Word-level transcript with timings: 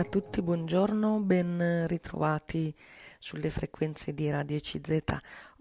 a 0.00 0.04
tutti, 0.04 0.42
buongiorno, 0.42 1.18
ben 1.18 1.84
ritrovati 1.88 2.72
sulle 3.18 3.50
frequenze 3.50 4.14
di 4.14 4.30
Radio 4.30 4.60
CZ. 4.60 5.00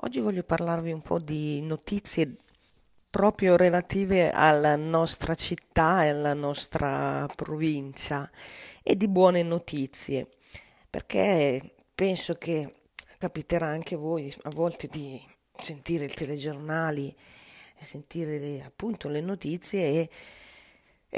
Oggi 0.01 0.19
voglio 0.19 0.43
parlarvi 0.43 0.91
un 0.91 1.01
po' 1.01 1.17
di 1.17 1.59
notizie 1.61 2.35
proprio 3.09 3.55
relative 3.55 4.29
alla 4.29 4.75
nostra 4.75 5.33
città 5.33 6.05
e 6.05 6.09
alla 6.09 6.35
nostra 6.35 7.27
provincia 7.35 8.29
e 8.83 8.95
di 8.95 9.07
buone 9.07 9.41
notizie, 9.41 10.27
perché 10.87 11.73
penso 11.95 12.35
che 12.35 12.75
capiterà 13.17 13.65
anche 13.65 13.95
a 13.95 13.97
voi 13.97 14.31
a 14.43 14.51
volte 14.51 14.85
di 14.85 15.19
sentire 15.57 16.05
i 16.05 16.13
telegiornali, 16.13 17.15
sentire 17.81 18.61
appunto 18.63 19.07
le 19.07 19.21
notizie 19.21 19.81
e 19.81 20.09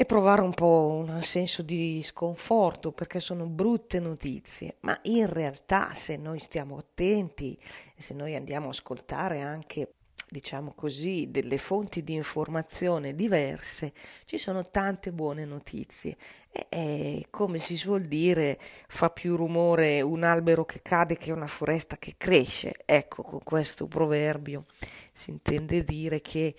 e 0.00 0.06
provare 0.06 0.40
un 0.40 0.54
po' 0.54 1.04
un 1.06 1.22
senso 1.22 1.60
di 1.60 2.00
sconforto 2.02 2.90
perché 2.90 3.20
sono 3.20 3.46
brutte 3.46 4.00
notizie, 4.00 4.76
ma 4.80 4.98
in 5.02 5.30
realtà 5.30 5.92
se 5.92 6.16
noi 6.16 6.38
stiamo 6.38 6.78
attenti 6.78 7.58
se 7.98 8.14
noi 8.14 8.34
andiamo 8.34 8.68
a 8.68 8.70
ascoltare 8.70 9.42
anche 9.42 9.96
diciamo 10.30 10.72
così, 10.74 11.28
delle 11.30 11.58
fonti 11.58 12.04
di 12.04 12.14
informazione 12.14 13.16
diverse, 13.16 13.92
ci 14.24 14.38
sono 14.38 14.70
tante 14.70 15.10
buone 15.10 15.44
notizie. 15.44 16.16
E, 16.52 16.66
e, 16.68 17.26
come 17.30 17.58
si 17.58 17.76
suol 17.76 18.02
dire, 18.02 18.58
fa 18.88 19.10
più 19.10 19.34
rumore 19.36 20.00
un 20.00 20.22
albero 20.22 20.64
che 20.64 20.82
cade 20.82 21.16
che 21.16 21.32
una 21.32 21.48
foresta 21.48 21.96
che 21.98 22.14
cresce. 22.16 22.74
Ecco, 22.86 23.22
con 23.22 23.40
questo 23.42 23.88
proverbio 23.88 24.66
si 25.12 25.30
intende 25.30 25.82
dire 25.82 26.20
che 26.20 26.54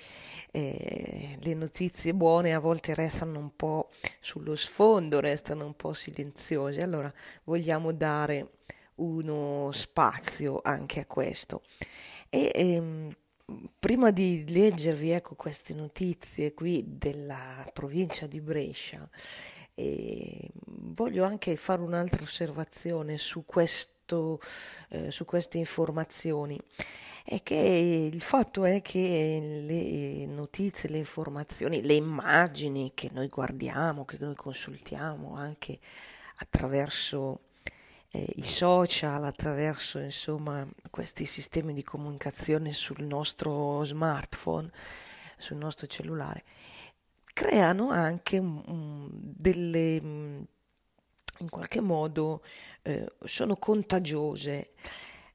eh, 0.51 1.37
le 1.39 1.53
notizie 1.53 2.13
buone 2.13 2.53
a 2.53 2.59
volte 2.59 2.93
restano 2.93 3.39
un 3.39 3.55
po' 3.55 3.89
sullo 4.19 4.55
sfondo, 4.55 5.21
restano 5.21 5.65
un 5.65 5.75
po' 5.75 5.93
silenziose. 5.93 6.81
Allora 6.81 7.11
vogliamo 7.45 7.93
dare 7.93 8.51
uno 8.95 9.71
spazio 9.71 10.59
anche 10.61 10.99
a 10.99 11.05
questo. 11.05 11.61
E, 12.29 12.51
ehm, 12.53 13.15
prima 13.79 14.11
di 14.11 14.45
leggervi 14.47 15.11
ecco, 15.11 15.35
queste 15.35 15.73
notizie 15.73 16.53
qui 16.53 16.83
della 16.87 17.69
provincia 17.73 18.27
di 18.27 18.41
Brescia, 18.41 19.07
eh, 19.75 20.49
voglio 20.65 21.25
anche 21.25 21.55
fare 21.55 21.81
un'altra 21.81 22.21
osservazione 22.23 23.17
su, 23.17 23.45
questo, 23.45 24.39
eh, 24.89 25.11
su 25.11 25.25
queste 25.25 25.57
informazioni. 25.57 26.59
È 27.23 27.41
che 27.43 28.09
il 28.11 28.21
fatto 28.21 28.65
è 28.65 28.81
che 28.81 29.61
le 29.63 30.25
notizie, 30.25 30.89
le 30.89 30.97
informazioni, 30.97 31.81
le 31.81 31.93
immagini 31.93 32.91
che 32.95 33.09
noi 33.11 33.27
guardiamo, 33.27 34.05
che 34.05 34.17
noi 34.19 34.35
consultiamo 34.35 35.35
anche 35.35 35.79
attraverso 36.37 37.50
eh, 38.11 38.33
i 38.35 38.43
social, 38.43 39.23
attraverso 39.23 39.99
insomma, 39.99 40.67
questi 40.89 41.25
sistemi 41.25 41.73
di 41.73 41.83
comunicazione 41.83 42.73
sul 42.73 43.03
nostro 43.03 43.83
smartphone, 43.83 44.69
sul 45.37 45.57
nostro 45.57 45.87
cellulare, 45.87 46.43
creano 47.33 47.89
anche 47.89 48.37
um, 48.37 49.09
delle, 49.11 49.95
in 49.95 51.49
qualche 51.49 51.79
modo, 51.79 52.43
eh, 52.81 53.13
sono 53.23 53.55
contagiose. 53.55 54.73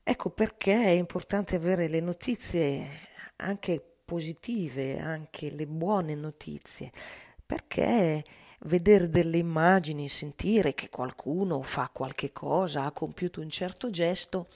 Ecco 0.03 0.31
perché 0.31 0.75
è 0.75 0.91
importante 0.91 1.57
avere 1.57 1.89
le 1.89 2.01
notizie 2.01 3.09
anche 3.37 3.83
positive, 4.05 5.01
anche 5.01 5.51
le 5.51 5.67
buone 5.67 6.15
notizie, 6.15 6.93
perché 7.45 8.23
vedere 8.61 9.09
delle 9.09 9.39
immagini, 9.39 10.09
sentire 10.09 10.75
che 10.75 10.89
qualcuno 10.89 11.63
fa 11.63 11.91
qualche 11.93 12.33
cosa, 12.33 12.85
ha 12.85 12.93
compiuto 12.93 13.41
un 13.41 13.51
certo 13.51 13.91
gesto, 13.91 14.49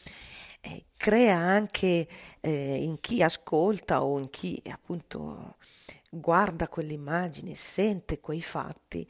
eh, 0.60 0.84
crea 0.96 1.36
anche 1.36 2.06
eh, 2.40 2.76
in 2.82 3.00
chi 3.00 3.22
ascolta 3.22 4.02
o 4.02 4.18
in 4.18 4.30
chi 4.30 4.60
appunto 4.70 5.56
guarda 6.10 6.68
quell'immagine, 6.68 7.54
sente 7.54 8.20
quei 8.20 8.42
fatti, 8.42 9.06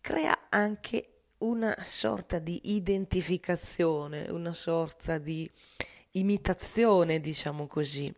crea 0.00 0.46
anche 0.48 1.08
una 1.38 1.76
sorta 1.82 2.38
di 2.38 2.60
identificazione, 2.74 4.30
una 4.30 4.52
sorta 4.52 5.18
di 5.18 5.50
imitazione, 6.12 7.20
diciamo 7.20 7.66
così. 7.66 8.12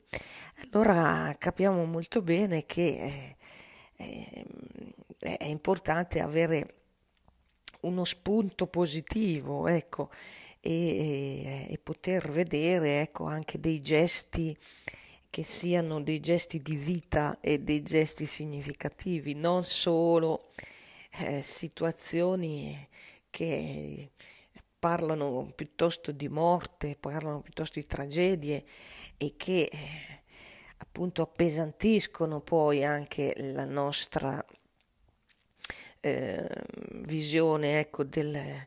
Allora 0.71 1.35
capiamo 1.39 1.85
molto 1.85 2.23
bene 2.23 2.65
che 2.67 3.37
eh, 3.97 4.05
eh, 4.05 4.47
è 5.37 5.45
importante 5.45 6.21
avere 6.21 6.75
uno 7.81 8.05
spunto 8.05 8.67
positivo, 8.67 9.67
ecco, 9.67 10.11
e, 10.61 11.67
e 11.69 11.79
poter 11.83 12.31
vedere 12.31 13.01
ecco, 13.01 13.25
anche 13.25 13.61
dei 13.61 13.81
gesti 13.81 14.57
che 15.31 15.43
siano 15.45 16.01
dei 16.01 16.21
gesti 16.21 16.63
di 16.63 16.77
vita 16.77 17.39
e 17.41 17.61
dei 17.61 17.83
gesti 17.83 18.25
significativi, 18.25 19.35
non 19.35 19.65
solo 19.65 20.51
eh, 21.19 21.43
situazioni 21.43 22.89
che 23.29 24.11
parlano 24.79 25.53
piuttosto 25.55 26.11
di 26.11 26.29
morte, 26.29 26.97
parlano 26.99 27.41
piuttosto 27.41 27.79
di 27.79 27.87
tragedie 27.87 28.65
e 29.17 29.35
che 29.37 29.69
eh, 29.71 29.79
appunto 30.79 31.23
appesantiscono 31.23 32.41
poi 32.41 32.85
anche 32.85 33.35
la 33.53 33.65
nostra 33.65 34.45
eh, 36.07 36.49
visione 37.03 37.81
ecco, 37.81 38.05
del, 38.05 38.35
eh, 38.37 38.67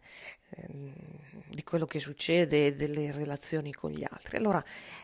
di 1.49 1.63
quello 1.63 1.85
che 1.85 1.99
succede 1.99 2.67
e 2.67 2.73
delle 2.75 3.11
relazioni 3.11 3.71
con 3.71 3.91
gli 3.91 4.05
altri. 4.07 4.37
Allora, 4.37 4.63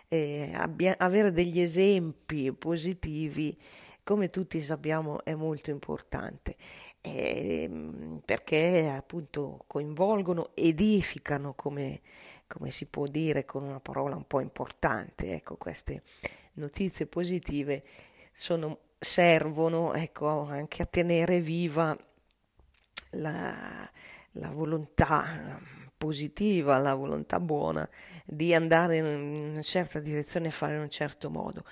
eh, 0.09 0.51
abbia, 0.53 0.95
avere 0.97 1.31
degli 1.31 1.61
esempi 1.61 2.51
positivi, 2.51 3.57
come 4.03 4.29
tutti 4.29 4.59
sappiamo, 4.61 5.23
è 5.23 5.33
molto 5.33 5.71
importante 5.71 6.55
ehm, 7.01 8.21
perché 8.23 8.89
appunto 8.89 9.63
coinvolgono, 9.65 10.51
edificano, 10.53 11.53
come, 11.53 12.01
come 12.47 12.69
si 12.69 12.85
può 12.85 13.07
dire 13.07 13.45
con 13.45 13.63
una 13.63 13.79
parola 13.79 14.15
un 14.15 14.27
po' 14.27 14.41
importante. 14.41 15.33
Ecco, 15.33 15.55
queste 15.55 16.03
notizie 16.53 17.07
positive 17.07 17.83
sono, 18.33 18.79
servono 18.99 19.93
ecco, 19.93 20.43
anche 20.43 20.81
a 20.81 20.85
tenere 20.85 21.39
viva 21.39 21.97
la, 23.15 23.89
la 24.31 24.49
volontà 24.49 25.59
positiva, 25.97 26.77
la 26.77 26.93
volontà 26.93 27.39
buona 27.39 27.87
di 28.25 28.53
andare 28.53 28.97
in 28.97 29.05
una 29.05 29.61
certa 29.61 29.99
direzione 29.99 30.47
e 30.47 30.51
fare 30.51 30.75
in 30.75 30.81
un 30.81 30.89
certo 30.89 31.29
modo. 31.29 31.63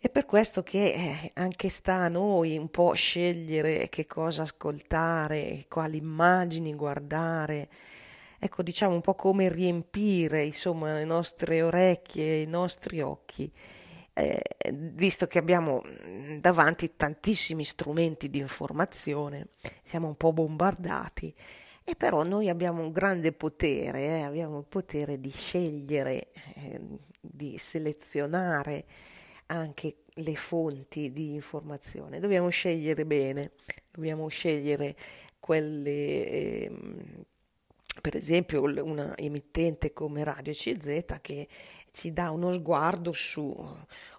È 0.00 0.08
per 0.08 0.26
questo 0.26 0.62
che 0.62 0.92
eh, 0.92 1.30
anche 1.34 1.68
sta 1.68 1.94
a 1.94 2.08
noi 2.08 2.56
un 2.56 2.70
po' 2.70 2.92
scegliere 2.92 3.88
che 3.88 4.06
cosa 4.06 4.42
ascoltare, 4.42 5.64
quali 5.68 5.96
immagini 5.96 6.74
guardare. 6.74 7.68
Ecco, 8.38 8.62
diciamo 8.62 8.94
un 8.94 9.00
po' 9.00 9.16
come 9.16 9.48
riempire, 9.48 10.44
insomma, 10.44 10.94
le 10.94 11.04
nostre 11.04 11.62
orecchie, 11.62 12.42
i 12.42 12.46
nostri 12.46 13.00
occhi 13.00 13.52
eh, 14.18 14.42
visto 14.72 15.26
che 15.26 15.38
abbiamo 15.38 15.82
mm, 15.84 16.38
davanti 16.38 16.96
tantissimi 16.96 17.64
strumenti 17.64 18.28
di 18.28 18.38
informazione, 18.38 19.48
siamo 19.82 20.08
un 20.08 20.16
po' 20.16 20.32
bombardati, 20.32 21.34
e 21.84 21.94
però 21.96 22.22
noi 22.22 22.48
abbiamo 22.48 22.82
un 22.82 22.92
grande 22.92 23.32
potere, 23.32 24.00
eh, 24.00 24.22
abbiamo 24.22 24.58
il 24.58 24.66
potere 24.68 25.20
di 25.20 25.30
scegliere, 25.30 26.28
eh, 26.56 26.80
di 27.20 27.56
selezionare 27.58 28.84
anche 29.46 29.98
le 30.06 30.34
fonti 30.34 31.12
di 31.12 31.34
informazione. 31.34 32.18
Dobbiamo 32.18 32.48
scegliere 32.48 33.06
bene, 33.06 33.52
dobbiamo 33.90 34.28
scegliere 34.28 34.96
quelle, 35.38 36.28
eh, 36.28 36.72
per 38.02 38.16
esempio, 38.16 38.62
una 38.62 39.16
emittente 39.16 39.92
come 39.92 40.24
Radio 40.24 40.52
CZ 40.52 41.04
che 41.22 41.48
ci 41.92 42.12
dà 42.12 42.30
uno 42.30 42.52
sguardo 42.52 43.12
su 43.12 43.42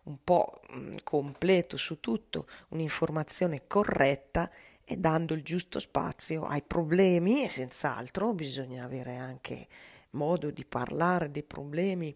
un 0.04 0.18
po' 0.24 0.62
mm, 0.74 0.96
completo 1.04 1.78
su 1.78 2.00
tutto, 2.00 2.48
un'informazione 2.70 3.68
corretta 3.68 4.50
e 4.84 4.98
dando 4.98 5.34
il 5.34 5.44
giusto 5.44 5.80
spazio 5.80 6.46
ai 6.46 6.64
problemi 6.64 7.44
e 7.44 7.50
senz'altro 7.50 8.34
bisogna 8.34 8.84
avere 8.84 9.16
anche 9.18 9.68
modo 10.12 10.50
di 10.50 10.66
parlare 10.66 11.30
dei 11.30 11.44
problemi 11.44 12.16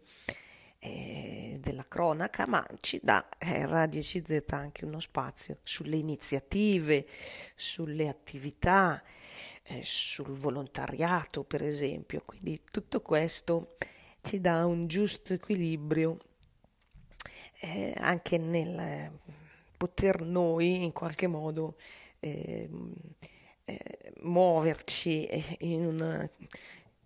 eh, 0.80 1.58
della 1.62 1.86
cronaca, 1.88 2.46
ma 2.48 2.66
ci 2.82 3.00
dà 3.02 3.26
eh, 3.38 3.66
Radio 3.66 4.02
CZ 4.02 4.44
anche 4.50 4.86
uno 4.86 5.00
spazio 5.00 5.60
sulle 5.64 5.96
iniziative, 5.96 7.08
sulle 7.56 8.10
attività, 8.10 9.02
eh, 9.64 9.82
sul 9.84 10.36
volontariato 10.36 11.44
per 11.44 11.64
esempio, 11.64 12.24
quindi 12.26 12.62
tutto 12.70 13.02
questo 13.02 13.76
ci 14.24 14.40
dà 14.40 14.66
un 14.66 14.88
giusto 14.88 15.34
equilibrio 15.34 16.18
eh, 17.60 17.94
anche 17.98 18.38
nel 18.38 19.12
poter 19.78 20.22
noi 20.22 20.84
in 20.84 20.94
qualche 20.94 21.28
modo 21.28 21.76
eh, 22.20 22.70
eh, 23.66 24.14
muoverci 24.22 25.28
in 25.60 25.86
una, 25.86 26.22
in 26.22 26.48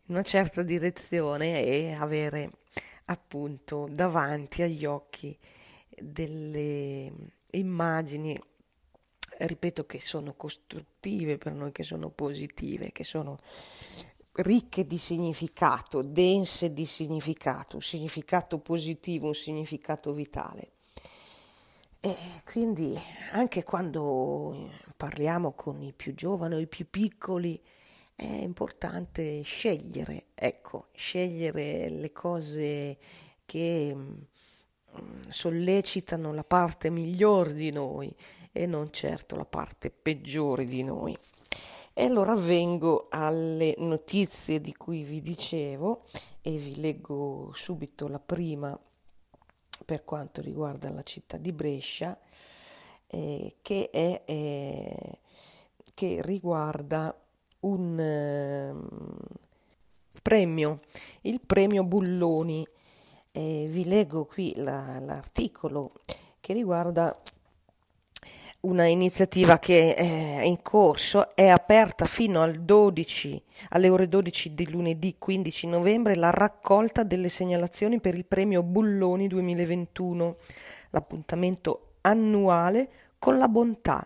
una 0.06 0.22
certa 0.22 0.62
direzione 0.62 1.64
e 1.64 1.94
avere 1.94 2.52
appunto 3.06 3.88
davanti 3.90 4.62
agli 4.62 4.86
occhi 4.86 5.36
delle 5.90 7.12
immagini 7.52 8.40
ripeto 9.40 9.86
che 9.86 10.02
sono 10.02 10.34
costruttive 10.34 11.38
per 11.38 11.54
noi, 11.54 11.72
che 11.72 11.84
sono 11.84 12.10
positive, 12.10 12.92
che 12.92 13.04
sono 13.04 13.36
ricche 14.38 14.86
di 14.86 14.98
significato, 14.98 16.02
dense 16.02 16.74
di 16.74 16.86
significato, 16.86 17.78
un 17.78 17.82
significato 17.82 18.60
positivo, 18.60 19.28
un 19.28 19.36
significato 19.36 20.14
vitale. 20.14 20.72
E 22.00 22.16
quindi 22.46 22.98
anche 23.32 23.64
quando 23.64 24.70
parliamo 24.96 25.54
con 25.54 25.82
i 25.82 25.94
più 25.94 26.14
giovani 26.14 26.56
o 26.56 26.60
i 26.60 26.68
più 26.68 26.88
piccoli 26.90 27.60
è 28.16 28.26
importante 28.26 29.42
scegliere, 29.42 30.28
ecco, 30.34 30.88
scegliere 30.94 31.90
le 31.90 32.12
cose 32.12 32.98
che 33.46 33.94
mm, 33.96 35.30
sollecitano 35.30 36.34
la 36.34 36.44
parte 36.44 36.90
migliore 36.90 37.54
di 37.54 37.72
noi 37.72 38.14
e 38.52 38.66
non 38.66 38.92
certo 38.92 39.36
la 39.36 39.46
parte 39.46 39.92
peggiore 39.92 40.64
di 40.64 40.84
noi. 40.84 41.16
E 42.00 42.04
allora 42.04 42.36
vengo 42.36 43.08
alle 43.10 43.74
notizie 43.80 44.62
di 44.62 44.76
cui 44.76 45.02
vi 45.02 45.20
dicevo 45.20 46.04
e 46.44 46.56
vi 46.56 46.80
leggo 46.80 47.50
subito 47.56 48.08
la 48.08 48.20
prima 48.20 48.80
per 49.84 50.04
quanto 50.04 50.42
riguarda 50.42 50.92
la 50.92 51.02
città 51.02 51.38
di 51.38 51.52
Brescia, 51.52 52.16
eh, 53.08 53.56
che, 53.64 53.90
è, 53.90 54.22
eh, 54.26 55.20
che 55.96 56.22
riguarda 56.22 57.20
un 57.62 58.00
eh, 58.00 58.76
premio, 60.22 60.82
il 61.22 61.42
premio 61.42 61.84
Bulloni. 61.84 62.64
vi 63.32 63.86
leggo 63.86 64.26
qui 64.26 64.54
la, 64.58 65.00
l'articolo 65.00 65.94
che 66.40 66.54
riguarda 66.54 67.20
una 68.68 68.86
iniziativa 68.86 69.60
che 69.60 69.96
è 69.96 70.42
in 70.44 70.62
corso, 70.62 71.34
è 71.34 71.48
aperta 71.48 72.06
fino 72.06 72.42
al 72.42 72.60
12, 72.60 73.42
alle 73.70 73.88
ore 73.88 74.10
12 74.10 74.54
di 74.54 74.70
lunedì 74.70 75.16
15 75.18 75.68
novembre 75.68 76.16
la 76.16 76.32
raccolta 76.32 77.04
delle 77.04 77.30
segnalazioni 77.30 78.02
per 78.02 78.14
il 78.14 78.26
premio 78.26 78.64
Bulloni 78.64 79.28
2021, 79.28 80.36
l'appuntamento 80.90 81.94
annuale 82.02 82.90
con 83.18 83.38
la 83.38 83.48
bontà, 83.48 84.06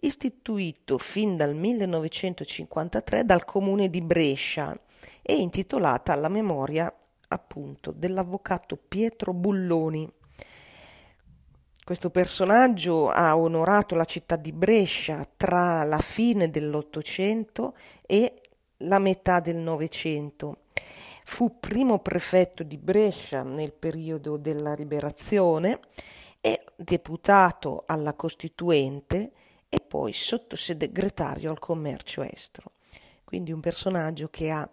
istituito 0.00 0.96
fin 0.96 1.36
dal 1.36 1.54
1953 1.54 3.26
dal 3.26 3.44
comune 3.44 3.90
di 3.90 4.00
Brescia 4.00 4.78
e 5.20 5.34
intitolata 5.34 6.14
alla 6.14 6.28
memoria 6.28 6.92
appunto 7.28 7.92
dell'avvocato 7.92 8.78
Pietro 8.88 9.34
Bulloni. 9.34 10.10
Questo 11.88 12.10
personaggio 12.10 13.08
ha 13.08 13.34
onorato 13.34 13.94
la 13.94 14.04
città 14.04 14.36
di 14.36 14.52
Brescia 14.52 15.26
tra 15.38 15.84
la 15.84 16.00
fine 16.00 16.50
dell'Ottocento 16.50 17.74
e 18.02 18.42
la 18.80 18.98
metà 18.98 19.40
del 19.40 19.56
Novecento. 19.56 20.64
Fu 21.24 21.58
primo 21.58 22.00
prefetto 22.00 22.62
di 22.62 22.76
Brescia 22.76 23.42
nel 23.42 23.72
periodo 23.72 24.36
della 24.36 24.74
liberazione 24.74 25.80
e 26.42 26.62
deputato 26.76 27.84
alla 27.86 28.12
Costituente 28.12 29.32
e 29.70 29.80
poi 29.80 30.12
sottosegretario 30.12 31.50
al 31.50 31.58
commercio 31.58 32.20
estero. 32.20 32.72
Quindi 33.24 33.50
un 33.50 33.60
personaggio 33.60 34.28
che 34.28 34.50
ha 34.50 34.70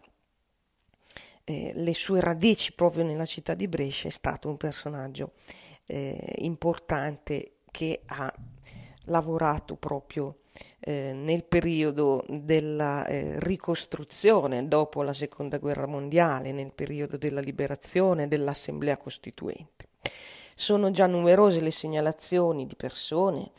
eh, 1.45 1.71
le 1.73 1.94
sue 1.94 2.19
radici 2.19 2.73
proprio 2.73 3.06
nella 3.06 3.25
città 3.25 3.53
di 3.53 3.69
Brescia, 3.69 4.09
è 4.09 4.12
stato 4.12 4.50
un 4.50 4.57
personaggio 4.57 5.31
eh, 5.87 6.33
importante 6.37 7.57
che 7.71 8.01
ha 8.05 8.33
lavorato 9.05 9.75
proprio 9.75 10.39
eh, 10.79 11.11
nel 11.13 11.43
periodo 11.43 12.23
della 12.27 13.05
eh, 13.05 13.39
ricostruzione 13.39 14.67
dopo 14.67 15.01
la 15.01 15.13
seconda 15.13 15.57
guerra 15.57 15.85
mondiale, 15.85 16.51
nel 16.51 16.71
periodo 16.73 17.17
della 17.17 17.41
liberazione 17.41 18.27
dell'Assemblea 18.27 18.97
Costituente. 18.97 19.89
Sono 20.55 20.91
già 20.91 21.05
numerose 21.05 21.59
le 21.59 21.71
segnalazioni 21.71 22.65
di 22.65 22.75
persone 22.75 23.51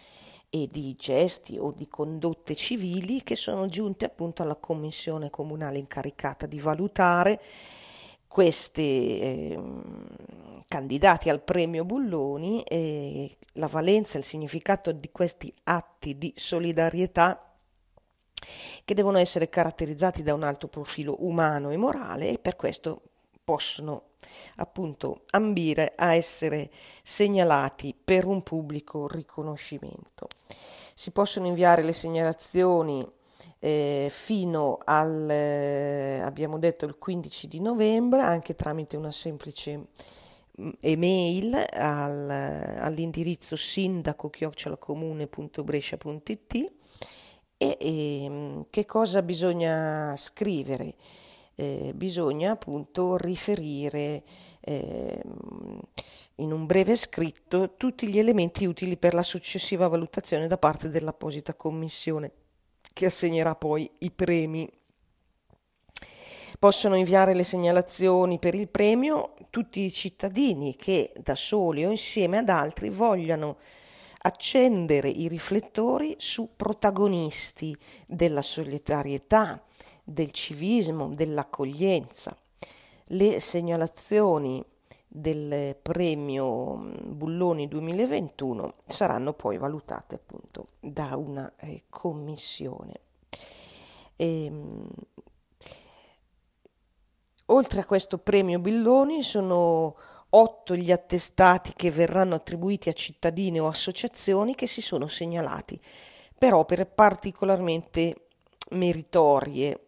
e 0.49 0.67
di 0.71 0.95
gesti 0.97 1.59
o 1.59 1.73
di 1.77 1.89
condotte 1.89 2.55
civili 2.55 3.23
che 3.23 3.37
sono 3.37 3.67
giunte 3.67 4.07
appunto 4.07 4.43
alla 4.43 4.55
commissione 4.55 5.29
comunale 5.29 5.79
incaricata 5.79 6.47
di 6.47 6.59
valutare 6.59 7.41
questi 8.29 9.21
eh, 9.21 9.63
candidati 10.69 11.29
al 11.29 11.43
premio 11.43 11.85
Bulloni 11.85 12.63
e 12.63 13.37
la 13.53 13.67
valenza 13.67 14.17
e 14.17 14.21
il 14.21 14.25
significato 14.25 14.93
di 14.93 15.11
questi 15.11 15.53
atti 15.65 16.19
di 16.19 16.33
solidarietà 16.37 17.41
che 18.85 18.95
devono 18.95 19.19
essere 19.19 19.49
caratterizzati 19.49 20.23
da 20.23 20.35
un 20.35 20.43
alto 20.43 20.69
profilo 20.69 21.17
umano 21.21 21.71
e 21.71 21.77
morale 21.77 22.29
e 22.31 22.39
per 22.39 22.57
questo 22.57 23.03
possono 23.43 24.11
appunto 24.57 25.23
ambire 25.31 25.93
a 25.97 26.15
essere 26.15 26.71
segnalati 27.03 27.95
per 27.95 28.25
un 28.25 28.43
pubblico 28.43 29.07
riconoscimento. 29.07 30.29
Si 30.95 31.13
possono 31.13 31.47
inviare 31.47 31.83
le 31.83 31.93
segnalazioni 31.93 33.07
eh, 33.59 34.09
fino 34.11 34.79
al, 34.85 35.31
eh, 35.31 36.21
abbiamo 36.21 36.59
detto, 36.59 36.85
il 36.85 36.99
15 36.99 37.49
di 37.49 37.61
novembre, 37.61 38.21
anche 38.23 38.55
tramite 38.55 38.97
una 38.97 39.11
semplice 39.11 39.87
mm, 40.61 40.71
email 40.81 41.55
al, 41.73 42.31
all'indirizzo 42.31 43.57
sindaco-comune.brescia.it 43.57 46.55
e, 46.55 46.73
e 47.81 48.25
ehm, 48.25 48.67
che 48.71 48.85
cosa 48.85 49.23
bisogna 49.23 50.15
scrivere? 50.17 50.95
Eh, 51.59 51.93
bisogna 51.95 52.51
appunto 52.51 53.17
riferire 53.17 54.23
eh, 54.61 55.23
in 56.37 56.53
un 56.53 56.67
breve 56.67 56.97
scritto 56.97 57.75
tutti 57.77 58.09
gli 58.09 58.19
elementi 58.19 58.67
utili 58.67 58.99
per 58.99 59.15
la 59.15 59.23
successiva 59.23 59.89
valutazione 59.89 60.49
da 60.49 60.59
parte 60.59 60.91
dell'apposita 60.91 61.55
commissione 61.55 62.31
che 62.97 63.05
assegnerà 63.05 63.55
poi 63.55 63.91
i 63.99 64.11
premi. 64.11 64.67
Possono 66.59 66.97
inviare 66.97 67.35
le 67.35 67.45
segnalazioni 67.45 68.39
per 68.39 68.55
il 68.55 68.69
premio 68.69 69.35
tutti 69.51 69.81
i 69.81 69.93
cittadini 69.93 70.75
che 70.77 71.13
da 71.15 71.35
soli 71.35 71.85
o 71.85 71.91
insieme 71.91 72.39
ad 72.39 72.49
altri 72.49 72.89
vogliano 72.89 73.59
accendere 74.23 75.11
i 75.11 75.29
riflettori 75.29 76.15
su 76.17 76.53
protagonisti 76.57 77.77
della 78.07 78.41
solidarietà, 78.41 79.63
del 80.03 80.31
civismo, 80.31 81.11
dell'accoglienza. 81.11 82.35
Le 83.09 83.41
segnalazioni 83.41 84.65
del 85.09 85.77
premio 85.81 86.75
Bulloni 86.75 87.69
2021 87.69 88.75
saranno 88.87 89.33
poi 89.33 89.57
valutate 89.59 90.17
appunto 90.17 90.67
da 90.81 91.17
una 91.17 91.53
eh, 91.57 91.85
commissione. 91.89 93.01
E, 94.17 94.45
ehm, 94.45 94.89
oltre 97.47 97.81
a 97.81 97.85
questo 97.85 98.19
premio 98.19 98.59
Bulloni 98.59 99.23
sono 99.23 99.97
otto 100.31 100.75
gli 100.75 100.91
attestati 100.91 101.73
che 101.75 101.91
verranno 101.91 102.35
attribuiti 102.35 102.89
a 102.89 102.93
cittadini 102.93 103.61
o 103.61 103.69
associazioni 103.69 104.55
che 104.55 104.67
si 104.67 104.83
sono 104.83 105.07
segnalati 105.07 105.81
per 106.37 106.53
opere 106.53 106.85
particolarmente 106.85 108.27
meritorie 108.71 109.86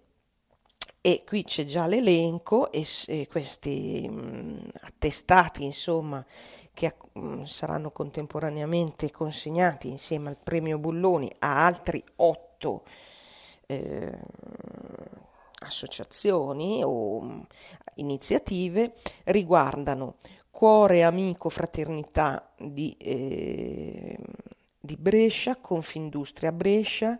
e 1.01 1.23
qui 1.25 1.45
c'è 1.45 1.65
già 1.65 1.87
l'elenco 1.87 2.73
e, 2.73 2.87
e 3.07 3.27
questi 3.29 4.09
mh, 4.09 4.21
mm, 4.21 4.59
attestati 4.81 5.65
insomma 5.65 6.25
che 6.73 6.95
mh, 7.13 7.21
mm, 7.21 7.43
saranno 7.45 7.91
contemporaneamente 7.91 9.11
consegnati 9.11 9.89
insieme 9.89 10.29
al 10.29 10.39
premio 10.43 10.79
Bulloni 10.79 11.31
a 11.39 11.65
altri 11.65 12.03
otto 12.17 12.85
eh, 13.67 14.19
associazioni 15.61 16.83
o 16.85 17.21
mh, 17.21 17.33
mm, 17.33 17.41
iniziative 17.97 18.95
riguardano 19.25 20.17
Cuore 20.51 21.05
Amico 21.05 21.51
Fraternità 21.51 22.53
di, 22.59 22.97
eh, 22.99 24.19
di 24.81 24.97
Brescia, 24.97 25.55
Confindustria 25.55 26.51
Brescia, 26.51 27.17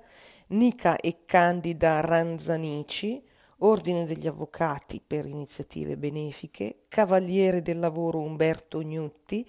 Nica 0.49 0.97
e 0.97 1.19
Candida 1.25 2.01
Ranzanici, 2.01 3.23
Ordine 3.61 4.07
degli 4.07 4.27
Avvocati 4.27 5.03
per 5.05 5.27
iniziative 5.27 5.97
benefiche, 5.97 6.85
Cavaliere 6.89 7.61
del 7.61 7.81
Lavoro 7.81 8.21
Umberto 8.21 8.81
Gnutti, 8.81 9.49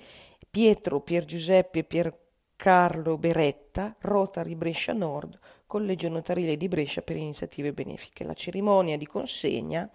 Pietro 0.50 1.02
Pier 1.02 1.26
Giuseppe 1.26 1.84
Pier 1.84 2.18
Carlo 2.56 3.18
Beretta, 3.18 3.96
Rotary 4.00 4.56
Brescia 4.56 4.94
Nord, 4.94 5.38
Collegio 5.68 6.10
Notarile 6.10 6.58
di 6.58 6.68
Brescia 6.68 7.02
per 7.02 7.16
iniziative 7.16 7.72
benefiche. 7.72 8.24
La 8.24 8.34
cerimonia 8.34 8.98
di 8.98 9.06
consegna 9.06 9.90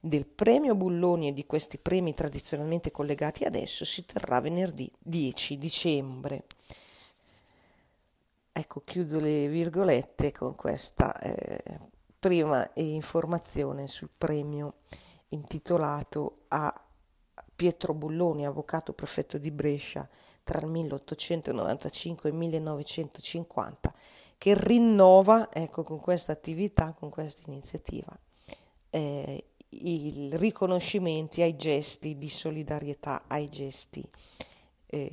del 0.00 0.26
premio 0.26 0.74
Bulloni 0.74 1.28
e 1.28 1.32
di 1.32 1.46
questi 1.46 1.78
premi 1.78 2.12
tradizionalmente 2.12 2.90
collegati 2.90 3.44
adesso 3.44 3.84
si 3.84 4.04
terrà 4.04 4.40
venerdì 4.40 4.90
10 4.98 5.56
dicembre. 5.56 6.44
Ecco, 8.52 8.80
chiudo 8.80 9.18
le 9.20 9.48
virgolette 9.48 10.30
con 10.32 10.54
questa 10.56 11.18
eh, 11.20 11.92
prima 12.24 12.66
informazione 12.76 13.86
sul 13.86 14.08
premio 14.16 14.76
intitolato 15.28 16.44
a 16.48 16.82
Pietro 17.54 17.92
Bulloni, 17.92 18.46
avvocato 18.46 18.94
prefetto 18.94 19.36
di 19.36 19.50
Brescia 19.50 20.08
tra 20.42 20.58
il 20.60 20.66
1895 20.68 22.26
e 22.26 22.32
il 22.32 22.38
1950, 22.38 23.94
che 24.38 24.54
rinnova 24.56 25.52
ecco, 25.52 25.82
con 25.82 26.00
questa 26.00 26.32
attività, 26.32 26.94
con 26.98 27.10
questa 27.10 27.42
iniziativa, 27.50 28.18
eh, 28.88 29.44
i 29.68 30.30
riconoscimenti 30.32 31.42
ai 31.42 31.56
gesti 31.56 32.16
di 32.16 32.30
solidarietà, 32.30 33.24
ai 33.26 33.50
gesti 33.50 34.02
eh, 34.86 35.10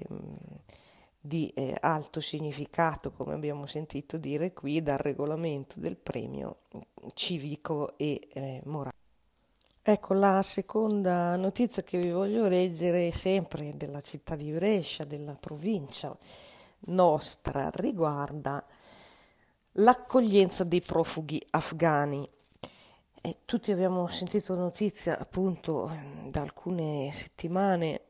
di 1.21 1.49
eh, 1.49 1.77
alto 1.79 2.19
significato, 2.19 3.11
come 3.11 3.33
abbiamo 3.33 3.67
sentito 3.67 4.17
dire 4.17 4.53
qui, 4.53 4.81
dal 4.81 4.97
regolamento 4.97 5.79
del 5.79 5.95
premio 5.95 6.61
civico 7.13 7.95
e 7.97 8.27
eh, 8.33 8.61
morale. 8.65 8.95
Ecco, 9.83 10.13
la 10.13 10.41
seconda 10.41 11.35
notizia 11.35 11.83
che 11.83 11.99
vi 11.99 12.09
voglio 12.09 12.47
leggere 12.47 13.11
sempre 13.11 13.75
della 13.77 14.01
città 14.01 14.35
di 14.35 14.51
Brescia, 14.51 15.05
della 15.05 15.35
provincia 15.39 16.15
nostra, 16.85 17.69
riguarda 17.73 18.63
l'accoglienza 19.73 20.63
dei 20.63 20.81
profughi 20.81 21.41
afghani. 21.51 22.27
E 23.23 23.37
tutti 23.45 23.71
abbiamo 23.71 24.07
sentito 24.07 24.55
notizia 24.55 25.17
appunto 25.17 25.91
da 26.29 26.41
alcune 26.41 27.11
settimane 27.11 28.01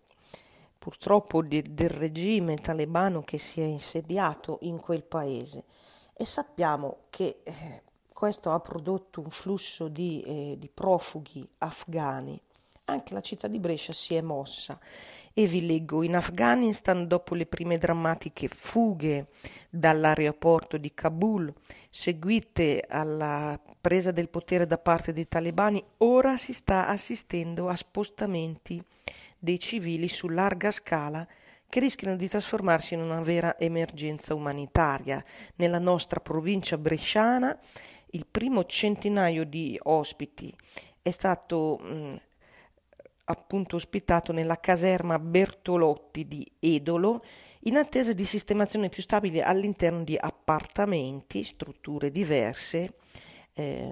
purtroppo 0.82 1.44
di, 1.44 1.62
del 1.62 1.92
regime 1.92 2.56
talebano 2.56 3.22
che 3.22 3.38
si 3.38 3.62
è 3.62 3.66
insediato 3.66 4.58
in 4.62 4.80
quel 4.80 5.04
paese 5.04 5.66
e 6.12 6.26
sappiamo 6.26 7.02
che 7.12 7.42
eh, 7.44 7.84
questo 8.12 8.52
ha 8.52 8.60
prodotto 8.60 9.22
un 9.22 9.30
flusso 9.30 9.88
di, 9.88 10.24
eh, 10.24 10.56
di 10.58 10.70
profughi 10.74 11.48
afghani. 11.60 12.42
Anche 12.86 13.14
la 13.14 13.22
città 13.22 13.48
di 13.48 13.60
Brescia 13.60 13.94
si 13.94 14.16
è 14.16 14.22
mossa 14.22 14.80
e 15.34 15.46
vi 15.46 15.68
leggo 15.68 16.02
in 16.02 16.16
Afghanistan 16.16 17.08
dopo 17.08 17.36
le 17.36 17.46
prime 17.46 17.78
drammatiche 17.78 18.48
fughe 18.48 19.28
dall'aeroporto 19.70 20.78
di 20.78 20.92
Kabul 20.96 21.54
seguite 21.92 22.84
alla 22.90 23.58
presa 23.80 24.10
del 24.12 24.30
potere 24.30 24.66
da 24.66 24.80
parte 24.80 25.14
dei 25.14 25.28
talebani 25.28 25.82
ora 25.98 26.38
si 26.38 26.54
sta 26.54 26.88
assistendo 26.88 27.70
a 27.70 27.76
spostamenti 27.76 28.84
dei 29.42 29.60
civili 29.60 30.08
su 30.08 30.28
larga 30.28 30.70
scala 30.70 31.28
che 31.68 31.80
rischiano 31.80 32.16
di 32.16 32.30
trasformarsi 32.30 32.94
in 32.94 33.02
una 33.02 33.22
vera 33.22 33.58
emergenza 33.58 34.36
umanitaria. 34.36 35.24
Nella 35.56 35.80
nostra 35.80 36.20
provincia 36.20 36.78
bresciana 36.78 37.58
il 38.12 38.28
primo 38.30 38.66
centinaio 38.66 39.46
di 39.46 39.80
ospiti 39.84 40.56
è 41.02 41.10
stato 41.10 41.80
mh, 41.80 42.22
appunto 43.26 43.78
ospitato 43.78 44.32
nella 44.32 44.60
caserma 44.60 45.18
Bertolotti 45.18 46.28
di 46.28 46.46
Edolo 46.60 47.24
in 47.62 47.78
attesa 47.78 48.14
di 48.14 48.26
sistemazione 48.26 48.90
più 48.90 49.02
stabile 49.02 49.42
all'interno 49.42 50.04
di 50.04 50.18
appartamenti, 50.20 51.44
strutture 51.44 52.12
diverse. 52.12 52.96
Eh, 53.54 53.90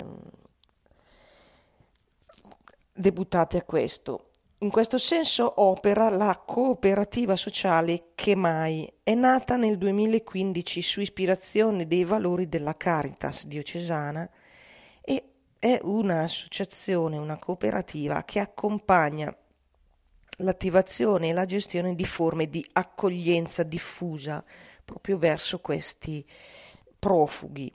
debuttate 2.93 3.57
a 3.57 3.63
questo. 3.63 4.28
In 4.61 4.71
questo 4.71 4.97
senso 4.97 5.61
opera 5.61 6.09
la 6.09 6.35
cooperativa 6.45 7.37
sociale 7.37 8.11
Che 8.13 8.35
Mai. 8.35 8.91
È 9.01 9.13
nata 9.13 9.55
nel 9.55 9.77
2015 9.77 10.81
su 10.81 10.99
ispirazione 10.99 11.87
dei 11.87 12.03
valori 12.03 12.49
della 12.49 12.75
Caritas 12.75 13.45
diocesana 13.45 14.29
e 14.99 15.23
è 15.57 15.79
un'associazione, 15.81 17.17
una 17.17 17.37
cooperativa 17.37 18.25
che 18.25 18.39
accompagna 18.39 19.33
l'attivazione 20.39 21.29
e 21.29 21.33
la 21.33 21.45
gestione 21.45 21.95
di 21.95 22.05
forme 22.05 22.49
di 22.49 22.67
accoglienza 22.73 23.63
diffusa 23.63 24.43
proprio 24.83 25.17
verso 25.17 25.59
questi 25.59 26.25
profughi. 26.99 27.71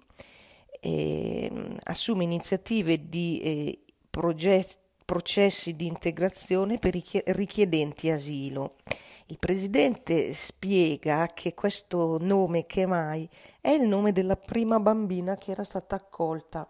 E, 0.81 1.49
mm, 1.51 1.77
assume 1.85 2.25
iniziative 2.25 3.09
di 3.09 3.41
eh, 3.41 3.85
progetti 4.11 4.83
processi 5.05 5.75
di 5.75 5.87
integrazione 5.87 6.79
per 6.79 6.95
i 6.95 7.05
richiedenti 7.27 8.11
asilo. 8.11 8.77
Il 9.27 9.39
presidente 9.39 10.33
spiega 10.33 11.31
che 11.33 11.55
questo 11.55 12.19
nome 12.21 12.67
che 12.67 12.85
mai 12.87 13.29
è 13.61 13.71
il 13.71 13.89
nome 13.89 14.13
della 14.13 14.37
prima 14.37 14.81
bambina 14.81 15.37
che 15.37 15.51
era 15.51 15.65
stata 15.65 15.97
accolta, 15.97 16.69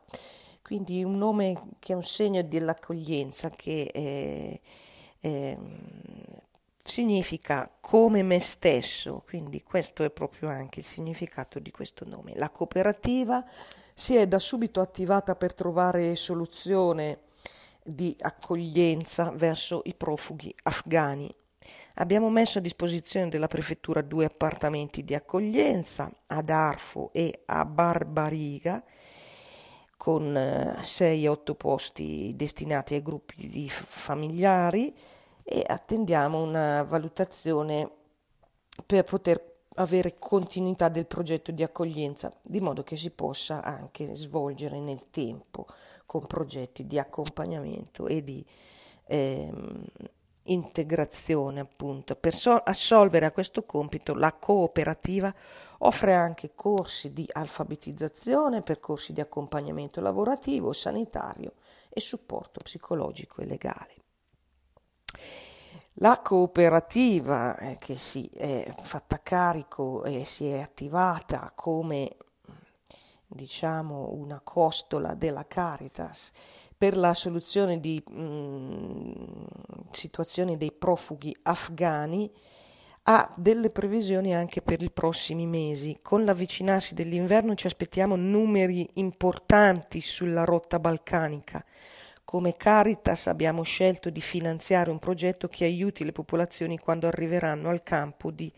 quindi 0.63 1.03
un 1.03 1.19
nome 1.19 1.71
che 1.79 1.93
è 1.93 1.97
un 1.97 2.05
segno 2.05 2.43
dell'accoglienza, 2.43 3.51
che 3.51 3.91
è, 3.93 4.61
è, 5.19 5.59
significa 6.85 7.71
come 7.81 8.23
me 8.23 8.39
stesso, 8.39 9.25
quindi 9.27 9.63
questo 9.63 10.05
è 10.05 10.11
proprio 10.11 10.49
anche 10.49 10.81
il 10.81 10.87
significato 10.87 11.59
di 11.59 11.73
questo 11.73 12.05
nome. 12.07 12.35
La 12.37 12.51
cooperativa 12.51 13.45
si 13.95 14.15
è 14.15 14.29
da 14.29 14.39
subito 14.39 14.81
attivata 14.81 15.35
per 15.35 15.55
trovare 15.55 16.15
soluzione 16.15 17.21
di 17.85 18.17
accoglienza 18.21 19.31
verso 19.31 19.83
i 19.85 19.95
profughi 19.95 20.55
afghani. 20.63 21.33
Abbiamo 21.97 22.31
messo 22.31 22.59
a 22.59 22.63
disposizione 22.63 23.29
della 23.29 23.47
prefettura 23.47 24.01
due 24.01 24.25
appartamenti 24.25 25.05
di 25.05 25.15
accoglienza 25.15 26.11
ad 26.27 26.51
Arfo 26.51 27.11
e 27.13 27.43
a 27.47 27.65
Barbariga 27.65 28.83
con 29.97 30.33
6-8 30.35 31.39
eh, 31.51 31.55
posti 31.55 32.33
destinati 32.35 32.95
ai 32.95 33.03
gruppi 33.03 33.49
di 33.49 33.69
familiari 33.69 34.93
e 35.43 35.65
attendiamo 35.67 36.43
una 36.43 36.83
valutazione 36.83 37.91
per 38.85 39.05
poter 39.05 39.53
avere 39.77 40.15
continuità 40.19 40.89
del 40.89 41.07
progetto 41.07 41.53
di 41.53 41.63
accoglienza, 41.63 42.33
di 42.43 42.61
modo 42.61 42.83
che 42.83 42.97
si 42.97 43.11
possa 43.11 43.63
anche 43.63 44.15
svolgere 44.15 44.79
nel 44.79 45.11
tempo 45.11 45.67
con 46.15 46.29
progetti 46.29 46.87
di 46.87 46.97
accompagnamento 46.97 48.07
e 48.07 48.23
di 48.23 48.47
ehm, 49.07 49.85
integrazione 50.45 51.59
appunto. 51.59 52.15
Per 52.15 52.33
so- 52.33 52.53
assolvere 52.53 53.27
a 53.27 53.33
questo 53.33 53.65
compito 53.65 54.15
la 54.15 54.33
cooperativa 54.33 55.35
offre 55.79 56.15
anche 56.15 56.53
corsi 56.55 57.13
di 57.13 57.29
alfabetizzazione, 57.29 58.63
percorsi 58.63 59.13
di 59.13 59.21
accompagnamento 59.21 60.01
lavorativo, 60.01 60.73
sanitario 60.73 61.55
e 61.89 62.01
supporto 62.01 62.61
psicologico 62.63 63.41
e 63.41 63.47
legale. 63.47 63.95
La 65.95 66.21
cooperativa 66.21 67.59
eh, 67.59 67.79
che 67.79 67.97
si 67.97 68.29
è 68.29 68.73
fatta 68.83 69.21
carico 69.21 70.05
e 70.05 70.25
si 70.25 70.47
è 70.47 70.61
attivata 70.61 71.51
come 71.57 72.17
diciamo 73.35 74.13
una 74.13 74.41
costola 74.43 75.15
della 75.15 75.47
Caritas 75.47 76.31
per 76.77 76.97
la 76.97 77.15
soluzione 77.15 77.81
di 77.81 78.03
mh, 78.07 78.23
mm, 78.23 79.13
situazioni 79.91 80.57
dei 80.57 80.73
profughi 80.73 81.35
afghani 81.43 82.31
ha 83.07 83.33
delle 83.37 83.71
previsioni 83.71 84.35
anche 84.35 84.63
per 84.63 84.81
i 84.81 84.91
prossimi 84.91 85.47
mesi. 85.47 85.99
Con 86.01 86.25
l'avvicinarsi 86.25 86.95
dell'inverno 86.95 87.55
ci 87.55 87.67
aspettiamo 87.67 88.17
numeri 88.17 88.89
importanti 88.95 90.01
sulla 90.01 90.45
rotta 90.45 90.79
balcanica. 90.79 91.63
Come 92.25 92.57
Caritas 92.57 93.27
abbiamo 93.27 93.63
scelto 93.63 94.09
di 94.09 94.23
finanziare 94.23 94.91
un 94.91 94.99
progetto 94.99 95.49
che 95.49 95.65
aiuti 95.65 96.05
le 96.05 96.13
popolazioni 96.13 96.79
quando 96.79 97.07
arriveranno 97.07 97.69
al 97.69 97.83
campo 97.83 98.31
di, 98.31 98.51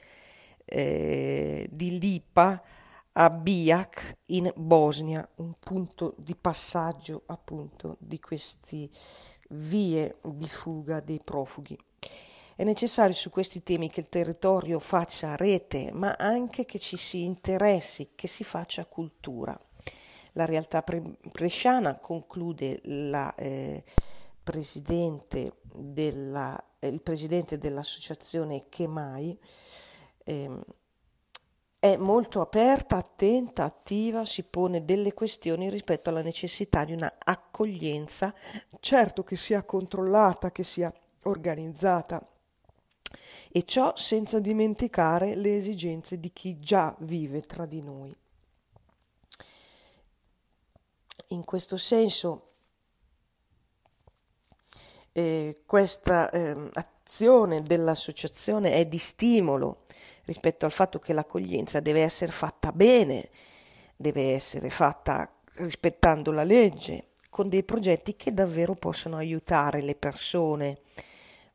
eh, 0.64 1.66
di 1.68 1.98
Lipa 1.98 2.62
a 3.18 3.30
Bijak 3.30 4.18
in 4.26 4.52
Bosnia, 4.54 5.26
un 5.36 5.54
punto 5.58 6.14
di 6.18 6.34
passaggio 6.34 7.22
appunto 7.26 7.96
di 7.98 8.20
queste 8.20 8.90
vie 9.50 10.16
di 10.22 10.46
fuga 10.46 11.00
dei 11.00 11.20
profughi. 11.22 11.78
È 12.54 12.62
necessario 12.64 13.14
su 13.14 13.30
questi 13.30 13.62
temi 13.62 13.88
che 13.88 14.00
il 14.00 14.08
territorio 14.08 14.78
faccia 14.80 15.34
rete, 15.34 15.90
ma 15.92 16.14
anche 16.18 16.64
che 16.64 16.78
ci 16.78 16.96
si 16.96 17.24
interessi, 17.24 18.10
che 18.14 18.26
si 18.26 18.44
faccia 18.44 18.84
cultura. 18.84 19.58
La 20.32 20.44
realtà 20.44 20.82
pre- 20.82 21.16
bresciana 21.32 21.98
conclude 21.98 22.80
la, 22.84 23.34
eh, 23.34 23.82
presidente 24.42 25.60
della, 25.72 26.62
eh, 26.78 26.88
il 26.88 27.00
presidente 27.00 27.56
dell'associazione 27.56 28.68
Chemai, 28.68 29.38
eh, 30.24 30.60
è 31.78 31.96
molto 31.96 32.40
aperta, 32.40 32.96
attenta, 32.96 33.64
attiva, 33.64 34.24
si 34.24 34.42
pone 34.42 34.84
delle 34.84 35.12
questioni 35.12 35.68
rispetto 35.70 36.08
alla 36.08 36.22
necessità 36.22 36.84
di 36.84 36.92
una 36.92 37.12
accoglienza, 37.22 38.34
certo 38.80 39.22
che 39.22 39.36
sia 39.36 39.62
controllata, 39.62 40.50
che 40.50 40.64
sia 40.64 40.92
organizzata, 41.22 42.26
e 43.52 43.62
ciò 43.64 43.94
senza 43.96 44.38
dimenticare 44.40 45.34
le 45.34 45.56
esigenze 45.56 46.18
di 46.18 46.32
chi 46.32 46.58
già 46.58 46.94
vive 47.00 47.42
tra 47.42 47.66
di 47.66 47.82
noi. 47.82 48.14
In 51.28 51.44
questo 51.44 51.76
senso, 51.76 52.52
eh, 55.12 55.62
questa 55.64 56.30
eh, 56.30 56.70
azione 56.74 57.62
dell'associazione 57.62 58.72
è 58.72 58.86
di 58.86 58.98
stimolo 58.98 59.84
rispetto 60.26 60.66
al 60.66 60.72
fatto 60.72 60.98
che 60.98 61.12
l'accoglienza 61.12 61.80
deve 61.80 62.02
essere 62.02 62.32
fatta 62.32 62.72
bene, 62.72 63.30
deve 63.96 64.34
essere 64.34 64.70
fatta 64.70 65.30
rispettando 65.54 66.30
la 66.32 66.44
legge, 66.44 67.08
con 67.30 67.48
dei 67.48 67.62
progetti 67.62 68.16
che 68.16 68.32
davvero 68.32 68.74
possono 68.74 69.16
aiutare 69.16 69.82
le 69.82 69.94
persone 69.94 70.80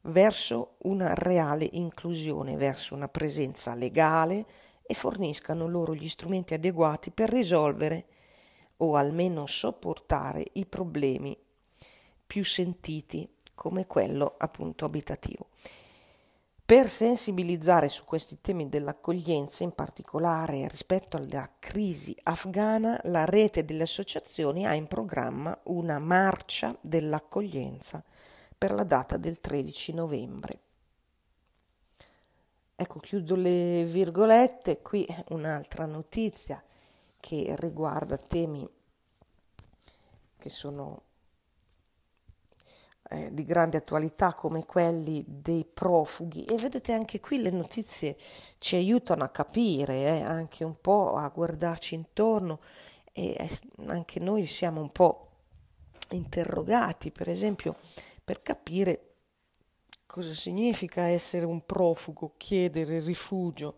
verso 0.04 0.75
una 0.84 1.13
reale 1.13 1.68
inclusione, 1.74 2.56
verso 2.56 2.96
una 2.96 3.08
presenza 3.08 3.74
legale 3.75 4.46
e 4.82 4.94
forniscano 4.94 5.68
loro 5.68 5.94
gli 5.94 6.10
strumenti 6.10 6.54
adeguati 6.54 7.12
per 7.12 7.30
risolvere 7.30 8.06
o 8.78 8.96
almeno 8.96 9.46
sopportare 9.46 10.46
i 10.54 10.66
problemi 10.66 11.38
più 12.25 12.44
sentiti 12.44 13.30
come 13.54 13.86
quello 13.86 14.36
appunto 14.38 14.86
abitativo. 14.86 15.50
Per 16.72 16.88
sensibilizzare 16.88 17.90
su 17.90 18.06
questi 18.06 18.40
temi 18.40 18.70
dell'accoglienza, 18.70 19.66
in 19.66 19.74
particolare 19.74 20.70
rispetto 20.70 21.18
alla 21.18 21.46
crisi 21.60 22.16
afghana, 22.24 22.98
la 23.04 23.25
rete 23.25 23.66
delle 23.66 23.84
associazioni 23.84 24.66
ha 24.66 24.74
in 24.74 24.88
programma 24.88 25.60
una 25.63 26.00
marcia 26.00 26.74
dell'accoglienza 26.80 28.01
per 28.58 28.72
la 28.72 28.86
data 28.86 29.18
del 29.18 29.42
13 29.42 29.94
novembre. 29.94 30.60
Ecco, 32.78 33.00
chiudo 33.00 33.36
le 33.36 33.84
virgolette, 33.84 34.82
qui 34.82 35.06
un'altra 35.32 35.86
notizia 35.86 36.63
che 37.20 37.54
riguarda 37.60 38.16
temi 38.16 38.66
che 40.38 40.50
sono 40.50 41.01
eh, 43.12 43.30
di 43.34 43.44
grande 43.44 43.77
attualità 43.77 44.34
come 44.34 44.65
quelli 44.65 45.24
dei 45.27 45.65
profughi 45.65 46.46
e 46.46 46.56
vedete 46.56 46.94
anche 46.94 47.20
qui 47.20 47.41
le 47.41 47.50
notizie 47.50 48.15
ci 48.58 48.75
aiutano 48.77 49.24
a 49.24 49.30
capire, 49.30 49.96
eh, 50.06 50.22
anche 50.22 50.63
un 50.63 50.75
po' 50.80 51.15
a 51.15 51.27
guardarci 51.27 51.96
intorno 51.96 52.60
e 53.12 53.36
eh, 53.38 53.50
anche 53.88 54.20
noi 54.20 54.46
siamo 54.46 54.80
un 54.80 54.91
po' 54.91 55.27
interrogati, 56.12 57.12
per 57.12 57.30
esempio 57.30 57.75
per 58.24 58.41
capire 58.41 59.12
cosa 60.06 60.34
significa 60.34 61.03
essere 61.03 61.46
un 61.46 61.65
profugo, 61.65 62.34
chiedere 62.38 63.00
rifugio. 63.00 63.75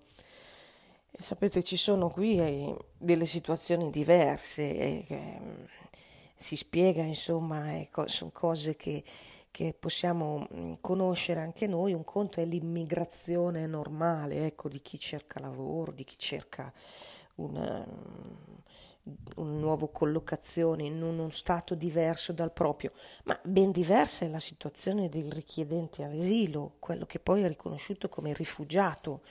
E 1.09 1.21
sapete, 1.21 1.63
ci 1.63 1.77
sono 1.77 2.09
qui 2.09 2.39
eh, 2.39 2.77
delle 2.97 3.25
situazioni 3.25 3.89
diverse, 3.89 4.61
eh, 4.61 5.05
eh, 5.07 5.39
si 6.43 6.57
spiega, 6.57 7.01
insomma, 7.03 7.79
ecco, 7.79 8.05
sono 8.09 8.29
cose 8.33 8.75
che, 8.75 9.01
che 9.49 9.73
possiamo 9.79 10.45
mm, 10.53 10.73
conoscere 10.81 11.39
anche 11.39 11.67
noi. 11.67 11.93
Un 11.93 12.03
conto 12.03 12.41
è 12.41 12.45
l'immigrazione 12.45 13.65
normale, 13.65 14.45
ecco, 14.47 14.67
di 14.67 14.81
chi 14.81 14.99
cerca 14.99 15.39
lavoro, 15.39 15.93
di 15.93 16.03
chi 16.03 16.19
cerca 16.19 16.71
una, 17.35 17.87
una 19.37 19.57
nuova 19.57 19.87
collocazione 19.87 20.83
in 20.83 21.01
uno 21.01 21.29
stato 21.29 21.75
diverso 21.75 22.33
dal 22.33 22.51
proprio, 22.51 22.91
ma 23.23 23.39
ben 23.41 23.71
diversa 23.71 24.25
è 24.25 24.27
la 24.27 24.39
situazione 24.39 25.07
del 25.07 25.31
richiedente 25.31 26.03
all'asilo, 26.03 26.73
quello 26.79 27.05
che 27.05 27.19
poi 27.19 27.43
è 27.43 27.47
riconosciuto 27.47 28.09
come 28.09 28.33
rifugiato, 28.33 29.21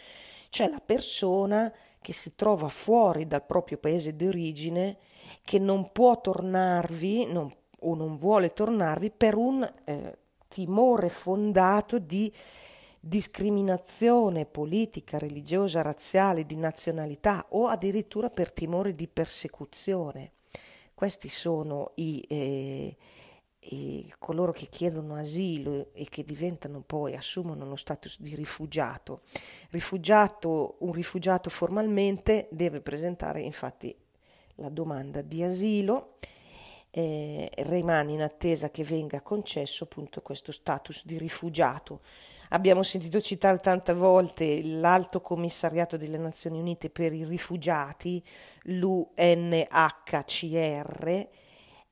cioè 0.48 0.68
la 0.68 0.81
persona 0.81 1.70
che 2.01 2.14
si 2.14 2.35
trova 2.35 2.68
fuori 2.68 3.27
dal 3.27 3.44
proprio 3.44 3.77
paese 3.77 4.16
d'origine, 4.16 4.96
che 5.42 5.59
non 5.59 5.90
può 5.92 6.21
tornarvi 6.21 7.27
non, 7.27 7.53
o 7.81 7.95
non 7.95 8.16
vuole 8.16 8.53
tornarvi 8.53 9.11
per 9.11 9.37
un 9.37 9.68
eh, 9.85 10.18
timore 10.49 11.09
fondato 11.09 11.99
di 11.99 12.33
discriminazione 13.05 14.47
politica, 14.47 15.18
religiosa, 15.18 15.83
razziale, 15.83 16.47
di 16.47 16.57
nazionalità 16.57 17.47
o 17.51 17.66
addirittura 17.66 18.31
per 18.31 18.53
timore 18.53 18.95
di 18.95 19.09
persecuzione. 19.09 20.35
Questi 20.95 21.29
sono 21.29 21.90
i, 21.97 22.25
eh, 22.29 22.97
i, 23.59 24.14
coloro 24.18 24.53
che 24.53 24.66
chiedono 24.66 25.16
asilo 25.16 25.88
e 25.95 26.07
che 26.09 26.23
diventano 26.23 26.81
poi, 26.81 27.16
assumono 27.16 27.66
lo 27.66 27.75
status 27.75 28.21
di 28.21 28.37
rifugiato. 28.37 29.23
rifugiato. 29.71 30.77
Un 30.79 30.92
rifugiato 30.92 31.51
formalmente 31.51 32.47
deve 32.53 32.81
presentare 32.81 33.40
infatti 33.40 33.92
la 34.57 34.69
domanda 34.69 35.23
di 35.23 35.43
asilo. 35.43 36.17
Eh, 36.95 37.51
rimane 37.57 38.12
in 38.12 38.21
attesa 38.21 38.71
che 38.71 38.85
venga 38.85 39.23
concesso 39.23 39.85
appunto 39.85 40.21
questo 40.21 40.53
status 40.53 41.07
di 41.07 41.17
rifugiato 41.17 42.03
Abbiamo 42.53 42.83
sentito 42.83 43.19
citare 43.23 43.59
tante 43.59 43.95
volte 43.95 44.62
l'Alto 44.62 45.23
Commissariato 45.23 45.97
delle 45.97 46.19
Nazioni 46.19 46.59
Unite 46.59 46.91
per 46.91 47.15
i 47.15 47.25
rifugiati, 47.25 48.23
l'UNHCR, 48.65 49.69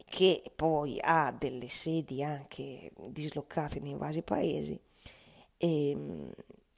che 0.04 0.42
poi 0.54 0.98
ha 1.00 1.34
delle 1.36 1.68
sedi 1.68 2.22
anche 2.22 2.92
dislocate 3.08 3.80
nei 3.80 3.94
vari 3.94 4.20
paesi 4.20 4.78
e, 5.56 5.96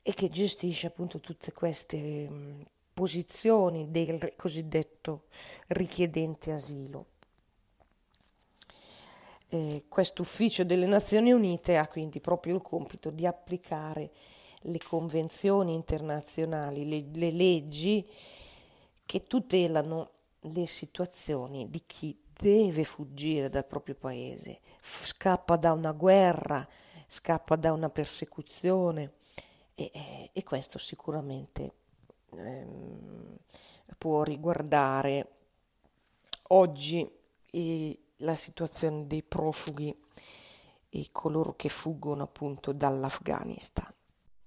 e 0.01 0.14
che 0.14 0.29
gestisce 0.29 0.87
appunto 0.87 1.18
tutte 1.18 1.53
queste 1.53 2.29
posizioni 2.92 3.90
del 3.90 4.35
cosiddetto 4.37 5.24
richiedente 5.68 6.52
asilo. 6.52 7.07
Eh, 9.48 9.85
questo 9.88 10.22
ufficio 10.22 10.64
delle 10.64 10.87
Nazioni 10.87 11.33
Unite 11.33 11.76
ha 11.76 11.87
quindi 11.87 12.20
proprio 12.20 12.55
il 12.55 12.62
compito 12.62 13.11
di 13.11 13.26
applicare 13.26 14.11
le 14.62 14.78
convenzioni 14.78 15.74
internazionali, 15.74 16.88
le, 16.88 17.05
le 17.12 17.31
leggi 17.31 18.09
che 19.05 19.24
tutelano 19.24 20.11
le 20.40 20.66
situazioni 20.66 21.68
di 21.68 21.83
chi 21.87 22.18
deve 22.33 22.85
fuggire 22.85 23.48
dal 23.48 23.66
proprio 23.66 23.94
paese, 23.94 24.61
scappa 24.81 25.57
da 25.57 25.72
una 25.72 25.92
guerra, 25.92 26.66
scappa 27.07 27.57
da 27.57 27.72
una 27.72 27.90
persecuzione 27.90 29.12
e, 29.74 30.31
e 30.33 30.42
questo 30.42 30.78
sicuramente 30.78 31.74
ehm, 32.37 33.37
può 33.99 34.23
riguardare 34.23 35.29
oggi 36.49 37.09
i, 37.53 37.99
la 38.16 38.35
situazione 38.35 39.07
dei 39.07 39.23
profughi 39.23 39.97
e 40.88 41.09
coloro 41.12 41.55
che 41.55 41.68
fuggono 41.68 42.25
appunto 42.25 42.73
dall'Afghanistan. 42.73 43.90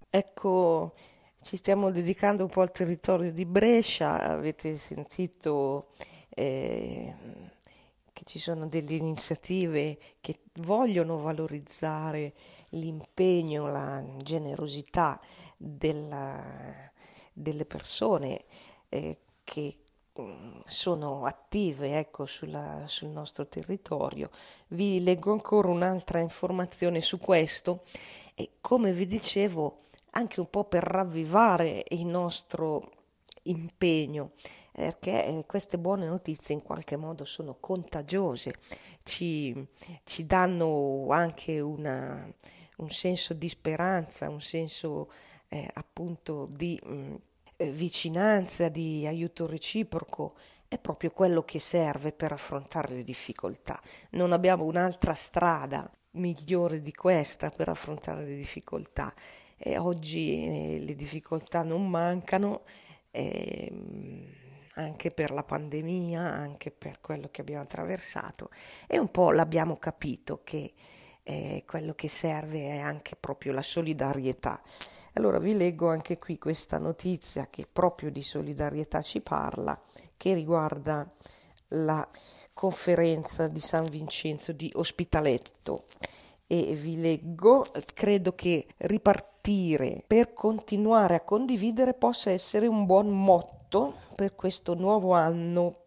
Ecco, 0.09 0.93
ci 1.41 1.57
stiamo 1.57 1.91
dedicando 1.91 2.43
un 2.43 2.49
po' 2.49 2.61
al 2.61 2.71
territorio 2.71 3.31
di 3.31 3.45
Brescia, 3.45 4.21
avete 4.21 4.77
sentito 4.77 5.93
eh, 6.29 7.13
che 8.11 8.23
ci 8.25 8.39
sono 8.39 8.67
delle 8.67 8.95
iniziative 8.95 9.97
che 10.21 10.39
vogliono 10.61 11.17
valorizzare 11.17 12.33
l'impegno, 12.69 13.67
la 13.67 14.03
generosità 14.17 15.19
della, 15.57 16.91
delle 17.37 17.65
persone 17.65 18.45
eh, 18.89 19.17
che 19.43 19.77
sono 20.67 21.25
attive 21.25 21.97
ecco, 21.97 22.25
sulla, 22.25 22.83
sul 22.85 23.09
nostro 23.09 23.47
territorio. 23.47 24.29
Vi 24.67 25.03
leggo 25.03 25.33
ancora 25.33 25.67
un'altra 25.67 26.19
informazione 26.19 27.01
su 27.01 27.19
questo 27.19 27.83
e 28.33 28.51
come 28.61 28.93
vi 28.93 29.05
dicevo 29.05 29.81
anche 30.11 30.39
un 30.39 30.49
po' 30.49 30.63
per 30.63 30.83
ravvivare 30.83 31.83
il 31.89 32.05
nostro 32.05 32.91
impegno 33.43 34.31
perché 34.71 35.25
eh, 35.25 35.45
queste 35.45 35.77
buone 35.77 36.05
notizie 36.05 36.53
in 36.53 36.61
qualche 36.61 36.97
modo 36.97 37.23
sono 37.23 37.55
contagiose, 37.57 38.53
ci, 39.03 39.67
ci 40.03 40.25
danno 40.25 41.07
anche 41.11 41.61
una, 41.61 42.29
un 42.77 42.89
senso 42.89 43.33
di 43.33 43.47
speranza, 43.47 44.29
un 44.29 44.41
senso 44.41 45.09
eh, 45.49 45.69
appunto 45.73 46.47
di 46.51 46.79
mh, 46.83 46.93
mm, 46.93 47.15
eh, 47.57 47.71
vicinanza, 47.71 48.69
di 48.69 49.05
aiuto 49.07 49.47
reciproco, 49.47 50.35
è 50.67 50.77
proprio 50.77 51.11
quello 51.11 51.43
che 51.43 51.59
serve 51.59 52.11
per 52.11 52.31
affrontare 52.31 52.95
le 52.95 53.03
difficoltà. 53.03 53.79
Non 54.11 54.33
abbiamo 54.33 54.65
un'altra 54.65 55.13
strada 55.13 55.89
migliore 56.11 56.81
di 56.81 56.93
questa 56.93 57.49
per 57.49 57.69
affrontare 57.69 58.25
le 58.25 58.35
difficoltà. 58.35 59.13
E 59.57 59.77
oggi 59.77 60.45
eh, 60.45 60.79
le 60.79 60.95
difficoltà 60.95 61.63
non 61.63 61.89
mancano, 61.89 62.63
ehm, 63.11 64.25
anche 64.75 65.11
per 65.11 65.31
la 65.31 65.43
pandemia, 65.43 66.21
anche 66.21 66.71
per 66.71 66.99
quello 66.99 67.29
che 67.31 67.41
abbiamo 67.41 67.63
attraversato 67.63 68.49
e 68.87 68.99
un 68.99 69.09
po' 69.09 69.31
l'abbiamo 69.31 69.77
capito 69.77 70.41
che 70.43 70.73
eh, 71.23 71.63
quello 71.65 71.93
che 71.93 72.09
serve 72.09 72.59
è 72.59 72.79
anche 72.79 73.15
proprio 73.15 73.53
la 73.53 73.61
solidarietà. 73.61 74.61
Allora 75.17 75.39
vi 75.39 75.55
leggo 75.55 75.89
anche 75.89 76.19
qui 76.19 76.37
questa 76.37 76.77
notizia 76.77 77.47
che 77.49 77.65
proprio 77.71 78.11
di 78.11 78.21
solidarietà 78.21 79.01
ci 79.01 79.21
parla, 79.21 79.79
che 80.17 80.33
riguarda 80.33 81.09
la 81.69 82.05
conferenza 82.53 83.47
di 83.47 83.61
San 83.61 83.85
Vincenzo 83.85 84.51
di 84.51 84.69
Ospitaletto. 84.75 85.85
E 86.47 86.75
vi 86.75 86.99
leggo, 86.99 87.65
credo 87.93 88.35
che 88.35 88.67
ripartire 88.77 90.03
per 90.05 90.33
continuare 90.33 91.15
a 91.15 91.21
condividere 91.21 91.93
possa 91.93 92.31
essere 92.31 92.67
un 92.67 92.85
buon 92.85 93.07
motto 93.07 93.95
per 94.15 94.35
questo 94.35 94.73
nuovo 94.73 95.13
anno 95.13 95.84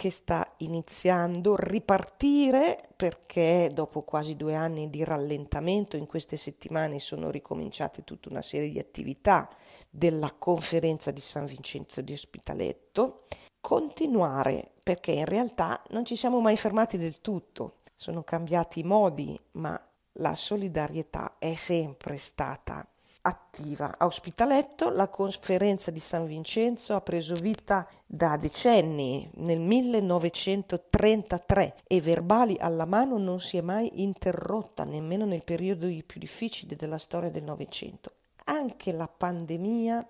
che 0.00 0.08
sta 0.08 0.54
iniziando, 0.60 1.56
ripartire 1.56 2.88
perché 2.96 3.70
dopo 3.70 4.00
quasi 4.00 4.34
due 4.34 4.54
anni 4.54 4.88
di 4.88 5.04
rallentamento 5.04 5.98
in 5.98 6.06
queste 6.06 6.38
settimane 6.38 6.98
sono 6.98 7.30
ricominciate 7.30 8.02
tutta 8.02 8.30
una 8.30 8.40
serie 8.40 8.70
di 8.70 8.78
attività 8.78 9.46
della 9.90 10.32
conferenza 10.38 11.10
di 11.10 11.20
San 11.20 11.44
Vincenzo 11.44 12.00
di 12.00 12.14
Ospitaletto, 12.14 13.26
continuare 13.60 14.70
perché 14.82 15.10
in 15.10 15.26
realtà 15.26 15.82
non 15.90 16.06
ci 16.06 16.16
siamo 16.16 16.40
mai 16.40 16.56
fermati 16.56 16.96
del 16.96 17.20
tutto. 17.20 17.80
Sono 17.94 18.22
cambiati 18.22 18.80
i 18.80 18.84
modi, 18.84 19.38
ma 19.52 19.78
la 20.12 20.34
solidarietà 20.34 21.36
è 21.38 21.54
sempre 21.56 22.16
stata 22.16 22.88
attiva. 23.22 23.96
A 23.98 24.06
Ospitaletto 24.06 24.90
la 24.90 25.08
conferenza 25.08 25.90
di 25.90 25.98
San 25.98 26.26
Vincenzo 26.26 26.94
ha 26.94 27.00
preso 27.00 27.34
vita 27.34 27.88
da 28.06 28.36
decenni, 28.36 29.28
nel 29.34 29.58
1933, 29.60 31.76
e 31.86 32.00
verbali 32.00 32.56
alla 32.58 32.86
mano 32.86 33.18
non 33.18 33.40
si 33.40 33.56
è 33.56 33.60
mai 33.60 34.02
interrotta, 34.02 34.84
nemmeno 34.84 35.24
nel 35.24 35.44
periodo 35.44 35.86
più 36.04 36.20
difficile 36.20 36.76
della 36.76 36.98
storia 36.98 37.30
del 37.30 37.42
Novecento. 37.42 38.12
Anche 38.44 38.92
la 38.92 39.08
pandemia 39.08 40.06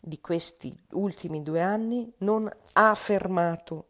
di 0.00 0.20
questi 0.20 0.72
ultimi 0.92 1.42
due 1.42 1.60
anni 1.60 2.10
non 2.18 2.48
ha 2.72 2.94
fermato 2.94 3.86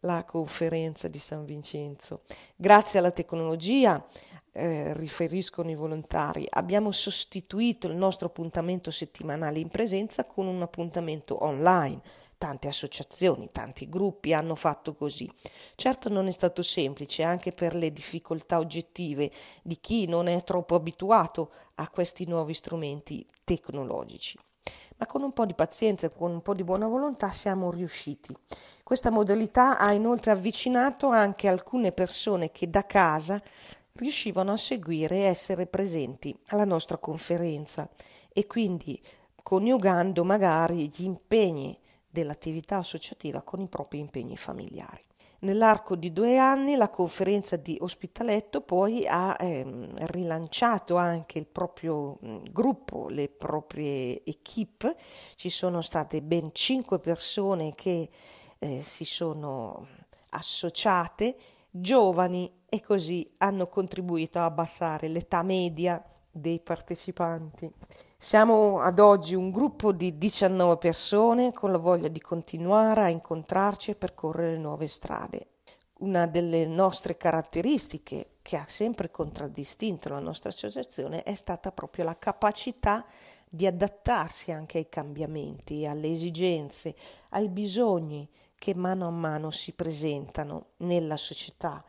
la 0.00 0.24
conferenza 0.24 1.08
di 1.08 1.18
San 1.18 1.44
Vincenzo. 1.44 2.22
Grazie 2.54 2.98
alla 2.98 3.10
tecnologia, 3.10 4.04
eh, 4.52 4.92
riferiscono 4.94 5.70
i 5.70 5.74
volontari, 5.74 6.46
abbiamo 6.48 6.90
sostituito 6.90 7.86
il 7.86 7.96
nostro 7.96 8.26
appuntamento 8.26 8.90
settimanale 8.90 9.58
in 9.58 9.68
presenza 9.68 10.24
con 10.24 10.46
un 10.46 10.62
appuntamento 10.62 11.44
online. 11.44 12.00
Tante 12.38 12.68
associazioni, 12.68 13.48
tanti 13.50 13.88
gruppi 13.88 14.32
hanno 14.32 14.54
fatto 14.54 14.94
così. 14.94 15.28
Certo 15.74 16.08
non 16.08 16.28
è 16.28 16.30
stato 16.30 16.62
semplice 16.62 17.24
anche 17.24 17.50
per 17.50 17.74
le 17.74 17.92
difficoltà 17.92 18.58
oggettive 18.58 19.28
di 19.60 19.78
chi 19.80 20.06
non 20.06 20.28
è 20.28 20.44
troppo 20.44 20.76
abituato 20.76 21.50
a 21.74 21.88
questi 21.88 22.26
nuovi 22.26 22.54
strumenti 22.54 23.26
tecnologici 23.42 24.38
ma 24.98 25.06
con 25.06 25.22
un 25.22 25.32
po' 25.32 25.46
di 25.46 25.54
pazienza 25.54 26.06
e 26.06 26.14
con 26.14 26.30
un 26.30 26.42
po' 26.42 26.54
di 26.54 26.64
buona 26.64 26.86
volontà 26.86 27.30
siamo 27.30 27.70
riusciti. 27.70 28.34
Questa 28.88 29.10
modalità 29.10 29.76
ha 29.76 29.92
inoltre 29.92 30.30
avvicinato 30.30 31.08
anche 31.08 31.46
alcune 31.46 31.92
persone 31.92 32.50
che 32.50 32.70
da 32.70 32.86
casa 32.86 33.38
riuscivano 33.92 34.52
a 34.52 34.56
seguire 34.56 35.16
e 35.16 35.24
essere 35.24 35.66
presenti 35.66 36.34
alla 36.46 36.64
nostra 36.64 36.96
conferenza 36.96 37.86
e 38.32 38.46
quindi 38.46 38.98
coniugando 39.42 40.24
magari 40.24 40.88
gli 40.88 41.04
impegni 41.04 41.78
dell'attività 42.08 42.78
associativa 42.78 43.42
con 43.42 43.60
i 43.60 43.68
propri 43.68 43.98
impegni 43.98 44.38
familiari. 44.38 45.04
Nell'arco 45.40 45.94
di 45.94 46.10
due 46.10 46.38
anni 46.38 46.74
la 46.74 46.88
conferenza 46.88 47.56
di 47.56 47.76
Ospitaletto 47.78 48.62
poi 48.62 49.06
ha 49.06 49.36
ehm, 49.38 50.06
rilanciato 50.06 50.96
anche 50.96 51.38
il 51.38 51.46
proprio 51.46 52.16
mh, 52.20 52.50
gruppo, 52.50 53.08
le 53.08 53.28
proprie 53.28 54.24
equip. 54.24 54.96
Ci 55.36 55.50
sono 55.50 55.82
state 55.82 56.22
ben 56.22 56.50
cinque 56.52 56.98
persone 56.98 57.74
che 57.76 58.08
eh, 58.58 58.82
si 58.82 59.04
sono 59.04 59.86
associate, 60.30 61.36
giovani, 61.70 62.52
e 62.68 62.82
così 62.82 63.34
hanno 63.38 63.66
contribuito 63.66 64.38
a 64.38 64.44
abbassare 64.44 65.08
l'età 65.08 65.42
media 65.42 66.02
dei 66.30 66.60
partecipanti. 66.60 67.70
Siamo 68.16 68.80
ad 68.80 68.98
oggi 68.98 69.34
un 69.34 69.50
gruppo 69.50 69.92
di 69.92 70.18
19 70.18 70.76
persone 70.76 71.52
con 71.52 71.72
la 71.72 71.78
voglia 71.78 72.08
di 72.08 72.20
continuare 72.20 73.02
a 73.02 73.08
incontrarci 73.08 73.92
e 73.92 73.96
percorrere 73.96 74.58
nuove 74.58 74.86
strade. 74.86 75.46
Una 76.00 76.26
delle 76.26 76.66
nostre 76.66 77.16
caratteristiche 77.16 78.32
che 78.42 78.56
ha 78.56 78.64
sempre 78.68 79.10
contraddistinto 79.10 80.08
la 80.10 80.20
nostra 80.20 80.50
associazione 80.50 81.22
è 81.22 81.34
stata 81.34 81.72
proprio 81.72 82.04
la 82.04 82.16
capacità 82.18 83.04
di 83.48 83.66
adattarsi 83.66 84.52
anche 84.52 84.78
ai 84.78 84.88
cambiamenti, 84.88 85.86
alle 85.86 86.10
esigenze, 86.10 86.94
ai 87.30 87.48
bisogni 87.48 88.28
che 88.58 88.74
mano 88.74 89.06
a 89.06 89.10
mano 89.10 89.50
si 89.50 89.72
presentano 89.72 90.70
nella 90.78 91.16
società, 91.16 91.82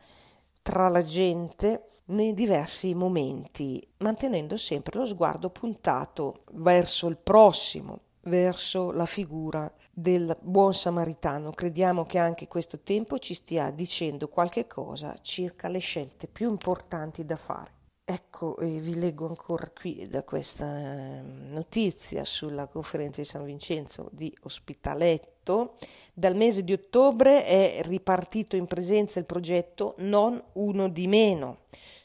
tra 0.62 0.88
la 0.88 1.02
gente 1.02 1.90
nei 2.06 2.32
diversi 2.32 2.94
momenti, 2.94 3.86
mantenendo 3.98 4.56
sempre 4.56 4.98
lo 4.98 5.06
sguardo 5.06 5.50
puntato 5.50 6.44
verso 6.52 7.06
il 7.08 7.16
prossimo, 7.16 8.00
verso 8.22 8.90
la 8.92 9.06
figura 9.06 9.72
del 9.92 10.36
buon 10.40 10.74
samaritano. 10.74 11.50
Crediamo 11.50 12.06
che 12.06 12.18
anche 12.18 12.48
questo 12.48 12.80
tempo 12.80 13.18
ci 13.18 13.34
stia 13.34 13.70
dicendo 13.70 14.28
qualche 14.28 14.66
cosa 14.66 15.16
circa 15.20 15.68
le 15.68 15.78
scelte 15.78 16.26
più 16.26 16.48
importanti 16.48 17.24
da 17.24 17.36
fare. 17.36 17.78
Ecco, 18.12 18.56
vi 18.58 18.98
leggo 18.98 19.28
ancora 19.28 19.70
qui 19.72 20.08
da 20.08 20.24
questa 20.24 20.66
ehm, 20.66 21.50
notizia 21.50 22.24
sulla 22.24 22.66
conferenza 22.66 23.20
di 23.20 23.26
San 23.28 23.44
Vincenzo 23.44 24.08
di 24.10 24.36
Ospitaletto. 24.42 25.76
Dal 26.12 26.34
mese 26.34 26.64
di 26.64 26.72
ottobre 26.72 27.44
è 27.44 27.82
ripartito 27.84 28.56
in 28.56 28.66
presenza 28.66 29.20
il 29.20 29.26
progetto 29.26 29.94
Non 29.98 30.42
uno 30.54 30.88
di 30.88 31.06
meno, 31.06 31.58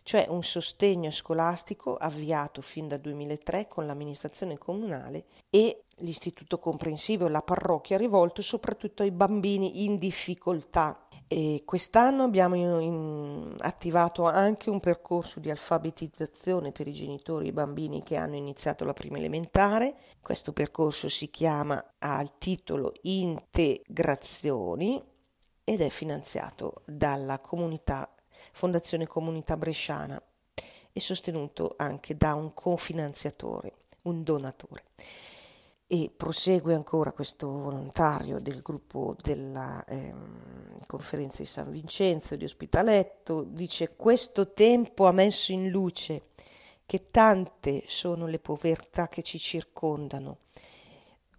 cioè 0.04 0.28
un 0.30 0.44
sostegno 0.44 1.10
scolastico 1.10 1.98
avviato 1.98 2.62
fin 2.62 2.88
dal 2.88 3.00
2003 3.00 3.68
con 3.68 3.88
l'amministrazione 3.88 4.60
comunale 4.60 5.26
e 5.50 5.86
l'istituto 6.02 6.60
comprensivo 6.60 7.26
e 7.26 7.30
la 7.32 7.42
parrocchia 7.42 7.98
rivolto 7.98 8.44
soprattutto 8.44 9.02
ai 9.02 9.10
bambini 9.10 9.86
in 9.86 9.98
difficoltà. 9.98 11.05
E 11.28 11.64
quest'anno 11.66 12.24
abbiamo 12.24 12.56
in, 12.56 12.82
in, 12.82 13.56
attivato 13.60 14.26
anche 14.26 14.70
un 14.70 14.80
percorso 14.80 15.40
di 15.40 15.50
alfabetizzazione 15.50 16.72
per 16.72 16.88
i 16.88 16.94
genitori 16.94 17.48
e 17.48 17.50
i 17.50 17.54
bambini 17.54 18.04
che 18.04 18.16
hanno 18.16 18.36
iniziato 18.36 18.86
la 18.86 18.94
prima 18.94 19.18
elementare. 19.18 19.96
Questo 20.22 20.54
percorso 20.54 21.10
si 21.10 21.30
chiama 21.30 21.84
ha 22.00 22.22
il 22.22 22.34
titolo 22.38 22.94
Integrazioni 23.02 25.04
ed 25.64 25.82
è 25.82 25.90
finanziato 25.90 26.84
dalla 26.86 27.40
comunità 27.40 28.10
Fondazione 28.52 29.08
Comunità 29.08 29.58
Bresciana 29.58 30.22
e 30.92 31.00
sostenuto 31.00 31.74
anche 31.78 32.16
da 32.16 32.36
un 32.36 32.54
cofinanziatore, 32.54 33.74
un 34.04 34.24
donatore. 34.24 34.84
E 35.88 36.12
prosegue 36.16 36.74
ancora 36.74 37.12
questo 37.12 37.48
volontario 37.48 38.40
del 38.40 38.64
gruppo 38.64 39.16
della 39.22 39.86
ehm, 39.86 40.80
conferenza 40.88 41.44
di 41.44 41.48
San 41.48 41.70
Vincenzo 41.70 42.36
di 42.36 42.44
Ospitaletto, 42.44 43.44
dice 43.44 43.96
questo 43.96 44.54
tempo 44.54 45.06
ha 45.06 45.12
messo 45.12 45.52
in 45.52 45.70
luce 45.70 46.30
che 46.88 47.12
tante 47.12 47.84
sono 47.86 48.26
le 48.26 48.40
povertà 48.40 49.10
che 49.10 49.22
ci 49.22 49.38
circondano, 49.38 50.38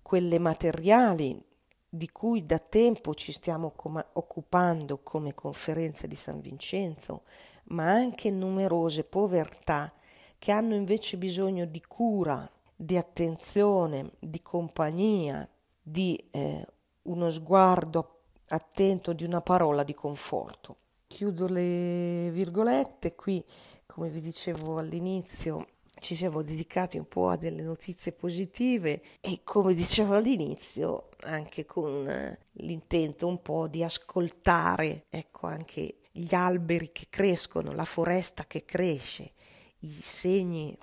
quelle 0.01 0.39
materiali 0.39 1.43
di 1.89 2.09
cui 2.11 2.47
da 2.47 2.61
tempo 2.61 3.15
ci 3.15 3.33
stiamo 3.33 3.73
com- 3.75 4.05
occupando 4.13 4.99
come 5.03 5.35
conferenza 5.35 6.07
di 6.07 6.15
San 6.15 6.41
Vincenzo, 6.41 7.23
ma 7.65 7.91
anche 7.91 8.31
numerose 8.31 9.03
povertà 9.03 9.93
che 10.39 10.53
hanno 10.53 10.77
invece 10.77 11.17
bisogno 11.17 11.65
di 11.65 11.81
cura, 11.81 12.49
di 12.77 12.97
attenzione, 12.97 14.13
di 14.19 14.43
compagnia, 14.43 15.49
di 15.81 16.23
eh, 16.31 16.67
uno 17.03 17.31
sguardo 17.31 18.21
attento, 18.49 19.13
di 19.13 19.25
una 19.25 19.41
parola 19.41 19.83
di 19.83 19.95
conforto. 19.95 20.77
Chiudo 21.07 21.47
le 21.49 22.31
virgolette, 22.31 23.15
qui 23.15 23.43
come 23.87 24.11
vi 24.11 24.21
dicevo 24.21 24.77
all'inizio 24.77 25.67
ci 25.99 26.15
siamo 26.15 26.43
dedicati 26.43 26.99
un 26.99 27.09
po' 27.09 27.31
a 27.31 27.37
delle 27.37 27.63
notizie 27.63 28.13
positive 28.13 29.03
e 29.21 29.41
come 29.43 29.73
dicevo 29.73 30.15
all'inizio 30.15 31.09
anche 31.23 31.65
con 31.65 32.07
eh, 32.09 32.39
l'intento 32.53 33.27
un 33.27 33.41
po' 33.41 33.67
di 33.67 33.83
ascoltare 33.83 35.07
ecco 35.09 35.47
anche 35.47 35.97
gli 36.13 36.35
alberi 36.35 36.93
che 36.93 37.07
crescono, 37.11 37.73
la 37.73 37.85
foresta 37.85 38.47
che 38.47 38.65
cresce, 38.65 39.33
i 39.81 39.91
segni 39.91 40.77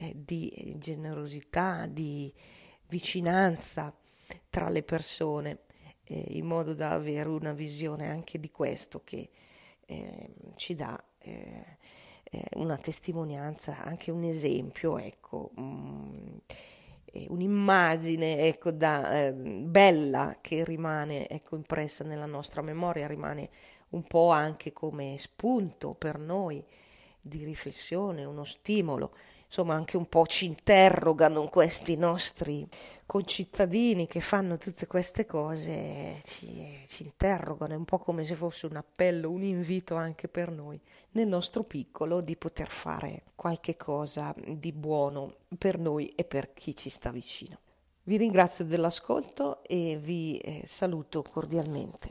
eh, 0.00 0.14
di 0.16 0.74
generosità, 0.78 1.86
di 1.86 2.32
vicinanza 2.88 3.94
tra 4.48 4.70
le 4.70 4.82
persone, 4.82 5.60
eh, 6.04 6.24
in 6.30 6.46
modo 6.46 6.72
da 6.72 6.92
avere 6.92 7.28
una 7.28 7.52
visione 7.52 8.08
anche 8.08 8.40
di 8.40 8.50
questo 8.50 9.02
che 9.04 9.28
eh, 9.84 10.34
ci 10.56 10.74
dà 10.74 11.02
eh, 11.18 11.76
eh, 12.24 12.44
una 12.54 12.78
testimonianza, 12.78 13.82
anche 13.82 14.10
un 14.10 14.22
esempio, 14.22 14.96
ecco, 14.96 15.50
um, 15.56 16.40
un'immagine 17.12 18.38
ecco, 18.46 18.70
da, 18.70 19.26
eh, 19.26 19.34
bella 19.34 20.38
che 20.40 20.64
rimane 20.64 21.28
ecco, 21.28 21.56
impressa 21.56 22.04
nella 22.04 22.26
nostra 22.26 22.62
memoria, 22.62 23.06
rimane 23.06 23.50
un 23.90 24.04
po' 24.04 24.30
anche 24.30 24.72
come 24.72 25.16
spunto 25.18 25.92
per 25.94 26.18
noi 26.18 26.64
di 27.20 27.44
riflessione, 27.44 28.24
uno 28.24 28.44
stimolo 28.44 29.12
insomma 29.50 29.74
anche 29.74 29.96
un 29.96 30.06
po' 30.06 30.26
ci 30.26 30.46
interrogano 30.46 31.48
questi 31.48 31.96
nostri 31.96 32.64
concittadini 33.04 34.06
che 34.06 34.20
fanno 34.20 34.56
tutte 34.58 34.86
queste 34.86 35.26
cose, 35.26 36.20
ci, 36.22 36.80
ci 36.86 37.02
interrogano, 37.02 37.72
è 37.72 37.76
un 37.76 37.84
po' 37.84 37.98
come 37.98 38.24
se 38.24 38.36
fosse 38.36 38.66
un 38.66 38.76
appello, 38.76 39.28
un 39.28 39.42
invito 39.42 39.96
anche 39.96 40.28
per 40.28 40.52
noi, 40.52 40.80
nel 41.12 41.26
nostro 41.26 41.64
piccolo, 41.64 42.20
di 42.20 42.36
poter 42.36 42.70
fare 42.70 43.24
qualche 43.34 43.76
cosa 43.76 44.32
di 44.38 44.70
buono 44.70 45.34
per 45.58 45.80
noi 45.80 46.06
e 46.14 46.22
per 46.22 46.54
chi 46.54 46.76
ci 46.76 46.88
sta 46.88 47.10
vicino. 47.10 47.58
Vi 48.04 48.16
ringrazio 48.16 48.64
dell'ascolto 48.64 49.64
e 49.64 49.98
vi 50.00 50.38
eh, 50.38 50.62
saluto 50.64 51.22
cordialmente. 51.22 52.08